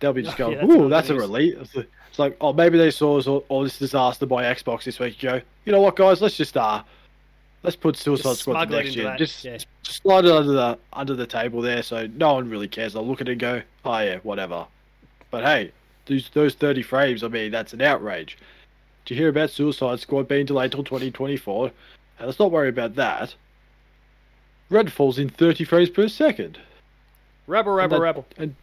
They'll 0.00 0.12
be 0.12 0.22
just 0.22 0.34
Oh, 0.40 0.50
going, 0.50 0.52
yeah, 0.58 0.66
that's 0.66 0.72
ooh, 0.80 0.88
that's 0.88 1.10
a 1.10 1.14
relief. 1.14 1.74
It's 2.10 2.18
like- 2.18 2.36
oh, 2.40 2.52
maybe 2.52 2.78
they 2.78 2.90
saw 2.90 3.20
all, 3.20 3.44
all 3.48 3.62
this 3.64 3.78
disaster 3.78 4.26
by 4.26 4.44
Xbox 4.44 4.84
this 4.84 4.98
week. 4.98 5.18
Go, 5.20 5.40
you 5.64 5.72
know 5.72 5.80
what, 5.80 5.96
guys? 5.96 6.20
Let's 6.22 6.36
just 6.36 6.56
uh, 6.56 6.82
let's 7.62 7.76
put 7.76 7.96
Suicide 7.96 8.30
Just 8.30 8.40
Squad 8.40 8.64
to 8.64 8.70
next 8.76 8.96
year. 8.96 9.04
that, 9.04 9.18
Just, 9.18 9.44
yeah. 9.44 9.58
slide 9.82 10.24
it 10.24 10.32
under 10.32 10.52
the 10.52 10.78
under 10.92 11.14
the 11.14 11.26
table 11.26 11.60
there, 11.62 11.82
so 11.82 12.06
no 12.08 12.34
one 12.34 12.48
really 12.48 12.68
cares. 12.68 12.94
They'll 12.94 13.06
look 13.06 13.20
at 13.20 13.28
it 13.28 13.32
and 13.32 13.40
go, 13.40 13.62
oh 13.84 13.98
yeah, 13.98 14.18
whatever. 14.24 14.66
But 15.30 15.44
hey, 15.44 15.72
those 16.06 16.30
those 16.30 16.54
thirty 16.54 16.82
frames. 16.82 17.22
I 17.22 17.28
mean, 17.28 17.50
that's 17.50 17.72
an 17.72 17.82
outrage. 17.82 18.38
Did 19.04 19.14
you 19.14 19.20
hear 19.20 19.28
about 19.30 19.50
Suicide 19.50 20.00
Squad 20.00 20.28
being 20.28 20.46
delayed 20.46 20.72
till 20.72 20.84
twenty 20.84 21.10
twenty 21.10 21.36
four? 21.36 21.70
And 22.18 22.26
let's 22.26 22.38
not 22.38 22.50
worry 22.50 22.68
about 22.68 22.94
that. 22.96 23.34
Redfall's 24.70 25.18
in 25.18 25.28
30 25.30 25.64
frames 25.64 25.88
per 25.88 26.08
second. 26.08 26.58
Rebel, 27.46 27.72
And 27.72 27.78
rebel, 27.92 27.98
that- 27.98 28.02
rebel. 28.02 28.26
And, 28.36 28.54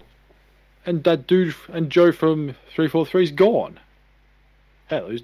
and 0.86 1.04
that 1.04 1.26
dude 1.26 1.56
and 1.70 1.90
Joe 1.90 2.12
from 2.12 2.56
343's 2.76 3.32
gone. 3.32 3.80
Hell, 4.88 5.08
who's. 5.08 5.24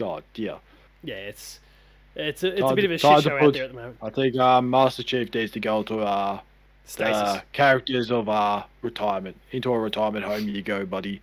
Oh, 0.00 0.20
dear. 0.32 0.56
Yeah, 1.04 1.14
it's 1.14 1.60
it's 2.16 2.42
a, 2.42 2.48
it's 2.52 2.62
a 2.62 2.74
bit 2.74 2.80
to- 2.82 2.86
of 2.86 2.90
a 2.92 2.98
shit 2.98 3.16
to 3.16 3.22
show 3.22 3.38
out 3.38 3.52
there 3.52 3.64
at 3.64 3.70
the 3.70 3.76
moment. 3.76 3.96
I 4.02 4.10
think 4.10 4.36
uh, 4.36 4.60
Master 4.62 5.02
Chief 5.04 5.32
needs 5.32 5.52
to 5.52 5.60
go 5.60 5.82
to 5.84 6.00
uh. 6.00 6.40
Uh, 7.00 7.40
characters 7.52 8.10
of 8.10 8.28
uh, 8.28 8.64
retirement. 8.82 9.36
Into 9.52 9.72
a 9.72 9.78
retirement 9.78 10.24
home 10.24 10.48
you 10.48 10.62
go, 10.62 10.84
buddy. 10.84 11.20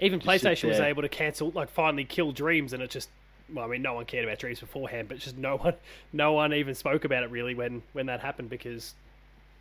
Even 0.00 0.20
just 0.20 0.44
PlayStation 0.44 0.68
was 0.68 0.80
able 0.80 1.02
to 1.02 1.08
cancel, 1.08 1.50
like, 1.50 1.70
finally 1.70 2.04
kill 2.04 2.32
Dreams, 2.32 2.72
and 2.72 2.82
it 2.82 2.90
just. 2.90 3.10
Well, 3.52 3.64
I 3.64 3.68
mean, 3.68 3.82
no 3.82 3.94
one 3.94 4.04
cared 4.04 4.24
about 4.24 4.38
Dreams 4.38 4.60
beforehand, 4.60 5.08
but 5.08 5.18
just 5.18 5.36
no 5.36 5.56
one, 5.58 5.74
no 6.12 6.32
one 6.32 6.54
even 6.54 6.74
spoke 6.74 7.04
about 7.04 7.22
it 7.22 7.30
really 7.30 7.54
when 7.54 7.82
when 7.92 8.06
that 8.06 8.20
happened 8.20 8.48
because 8.48 8.94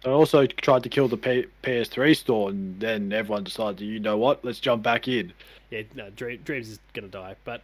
I 0.06 0.10
also 0.10 0.46
tried 0.46 0.84
to 0.84 0.90
kill 0.90 1.08
the 1.08 1.18
P- 1.18 1.48
PS3 1.64 2.16
store, 2.16 2.50
and 2.50 2.80
then 2.80 3.12
everyone 3.12 3.44
decided, 3.44 3.82
you 3.82 4.00
know 4.00 4.18
what, 4.18 4.46
let's 4.46 4.60
jump 4.60 4.82
back 4.82 5.08
in. 5.08 5.34
yeah, 5.72 5.82
no, 5.94 6.10
Dream, 6.12 6.40
Dreams 6.44 6.70
is 6.70 6.80
gonna 6.94 7.08
die. 7.08 7.36
But 7.44 7.64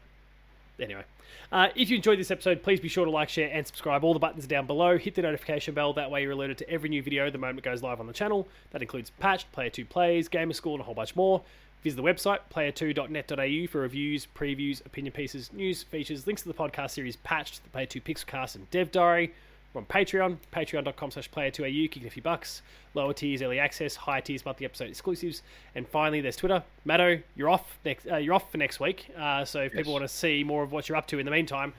anyway, 0.79 1.03
uh, 1.51 1.69
if 1.75 1.89
you 1.89 1.97
enjoyed 1.97 2.19
this 2.19 2.31
episode, 2.31 2.63
please 2.63 2.79
be 2.79 2.87
sure 2.87 3.05
to 3.05 3.11
like, 3.11 3.29
share, 3.29 3.49
and 3.51 3.65
subscribe. 3.65 4.03
All 4.03 4.13
the 4.13 4.19
buttons 4.19 4.45
are 4.45 4.47
down 4.47 4.65
below. 4.65 4.97
Hit 4.97 5.15
the 5.15 5.21
notification 5.21 5.73
bell. 5.73 5.93
That 5.93 6.11
way, 6.11 6.21
you're 6.21 6.31
alerted 6.31 6.57
to 6.59 6.69
every 6.69 6.89
new 6.89 7.01
video 7.01 7.29
the 7.29 7.37
moment 7.37 7.59
it 7.59 7.63
goes 7.63 7.83
live 7.83 7.99
on 7.99 8.07
the 8.07 8.13
channel. 8.13 8.47
That 8.71 8.81
includes 8.81 9.11
Patched, 9.19 9.51
Player 9.51 9.69
Two 9.69 9.85
Plays, 9.85 10.27
Gamer 10.27 10.53
School, 10.53 10.73
and 10.73 10.81
a 10.81 10.83
whole 10.83 10.95
bunch 10.95 11.15
more. 11.15 11.41
Visit 11.83 11.97
the 11.97 12.03
website 12.03 12.39
player2.net.au 12.51 13.67
for 13.67 13.81
reviews, 13.81 14.27
previews, 14.35 14.83
opinion 14.85 15.13
pieces, 15.13 15.53
news, 15.53 15.83
features, 15.83 16.25
links 16.25 16.41
to 16.41 16.47
the 16.47 16.53
podcast 16.55 16.91
series 16.91 17.15
Patched, 17.17 17.63
the 17.63 17.69
Player 17.69 17.85
2 17.85 18.01
Pixelcast, 18.01 18.55
and 18.55 18.69
Dev 18.71 18.91
Diary. 18.91 19.33
On 19.75 19.85
Patreon, 19.85 20.37
patreon.com 20.53 21.11
slash 21.11 21.29
player2au, 21.29 21.91
kicking 21.91 22.07
a 22.07 22.09
few 22.09 22.21
bucks. 22.21 22.61
Lower 22.93 23.13
tiers, 23.13 23.41
early 23.41 23.59
access, 23.59 23.95
higher 23.95 24.21
tiers, 24.21 24.45
monthly 24.45 24.65
episode 24.65 24.89
exclusives. 24.89 25.41
And 25.75 25.87
finally, 25.87 26.21
there's 26.21 26.37
Twitter. 26.37 26.63
Matto, 26.85 27.19
you're 27.35 27.49
off 27.49 27.77
next. 27.83 28.07
Uh, 28.07 28.17
you're 28.17 28.33
off 28.33 28.51
for 28.51 28.57
next 28.57 28.79
week. 28.79 29.07
Uh, 29.17 29.43
so 29.43 29.61
if 29.61 29.73
people 29.73 29.91
want 29.91 30.03
to 30.03 30.07
see 30.07 30.43
more 30.43 30.63
of 30.63 30.71
what 30.71 30.87
you're 30.87 30.97
up 30.97 31.07
to 31.07 31.19
in 31.19 31.25
the 31.25 31.31
meantime, 31.31 31.73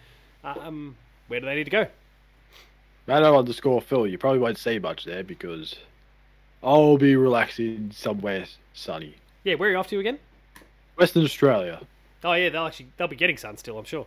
um, 0.45 0.97
where 1.29 1.41
do 1.41 1.47
they 1.47 1.55
need 1.55 1.65
to 1.65 1.71
go? 1.71 1.87
Matto 3.07 3.39
underscore 3.39 3.81
Phil, 3.81 4.07
you 4.07 4.19
probably 4.19 4.41
won't 4.41 4.59
see 4.59 4.79
much 4.79 5.05
there 5.05 5.23
because 5.23 5.77
I'll 6.63 6.99
be 6.99 7.17
relaxing 7.17 7.93
somewhere 7.95 8.45
sunny. 8.75 9.15
Yeah, 9.45 9.55
where 9.55 9.69
are 9.69 9.73
you 9.73 9.79
off 9.79 9.89
to 9.89 10.01
again? 10.01 10.19
Western 10.97 11.25
Australia. 11.25 11.81
Oh 12.25 12.33
yeah, 12.33 12.49
they'll 12.49 12.67
actually 12.67 12.89
they'll 12.97 13.09
be 13.09 13.17
getting 13.17 13.37
sun 13.37 13.57
still, 13.57 13.79
I'm 13.79 13.85
sure. 13.85 14.07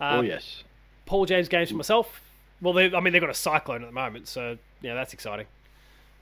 Um, 0.00 0.20
oh, 0.20 0.22
yes. 0.22 0.62
Paul 1.06 1.26
James 1.26 1.48
games 1.48 1.70
for 1.70 1.76
myself. 1.76 2.20
Well, 2.60 2.72
they, 2.74 2.92
I 2.94 3.00
mean 3.00 3.12
they've 3.12 3.20
got 3.22 3.30
a 3.30 3.34
cyclone 3.34 3.82
at 3.82 3.86
the 3.86 3.92
moment, 3.94 4.28
so 4.28 4.56
yeah, 4.82 4.94
that's 4.94 5.12
exciting. 5.14 5.46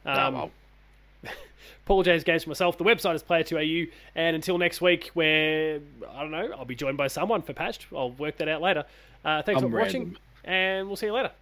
Ah, 0.07 0.27
Um, 0.27 0.35
well. 0.35 0.51
Paul 1.85 2.03
James 2.03 2.22
games 2.22 2.44
for 2.44 2.51
myself. 2.51 2.79
The 2.79 2.85
website 2.85 3.14
is 3.14 3.22
Player2AU, 3.22 3.90
and 4.14 4.37
until 4.37 4.59
next 4.59 4.81
week, 4.81 5.11
where 5.14 5.81
I 6.11 6.20
don't 6.20 6.31
know, 6.31 6.53
I'll 6.57 6.64
be 6.64 6.77
joined 6.77 6.96
by 6.96 7.09
someone 7.09 7.42
for 7.42 7.53
Patched. 7.55 7.87
I'll 7.94 8.11
work 8.12 8.37
that 8.38 8.48
out 8.48 8.61
later. 8.62 8.85
Uh, 9.24 9.42
thanks 9.42 9.62
I'm 9.62 9.70
for 9.70 9.77
watching, 9.79 10.16
and 10.44 10.87
we'll 10.87 10.96
see 10.96 11.07
you 11.07 11.14
later. 11.14 11.33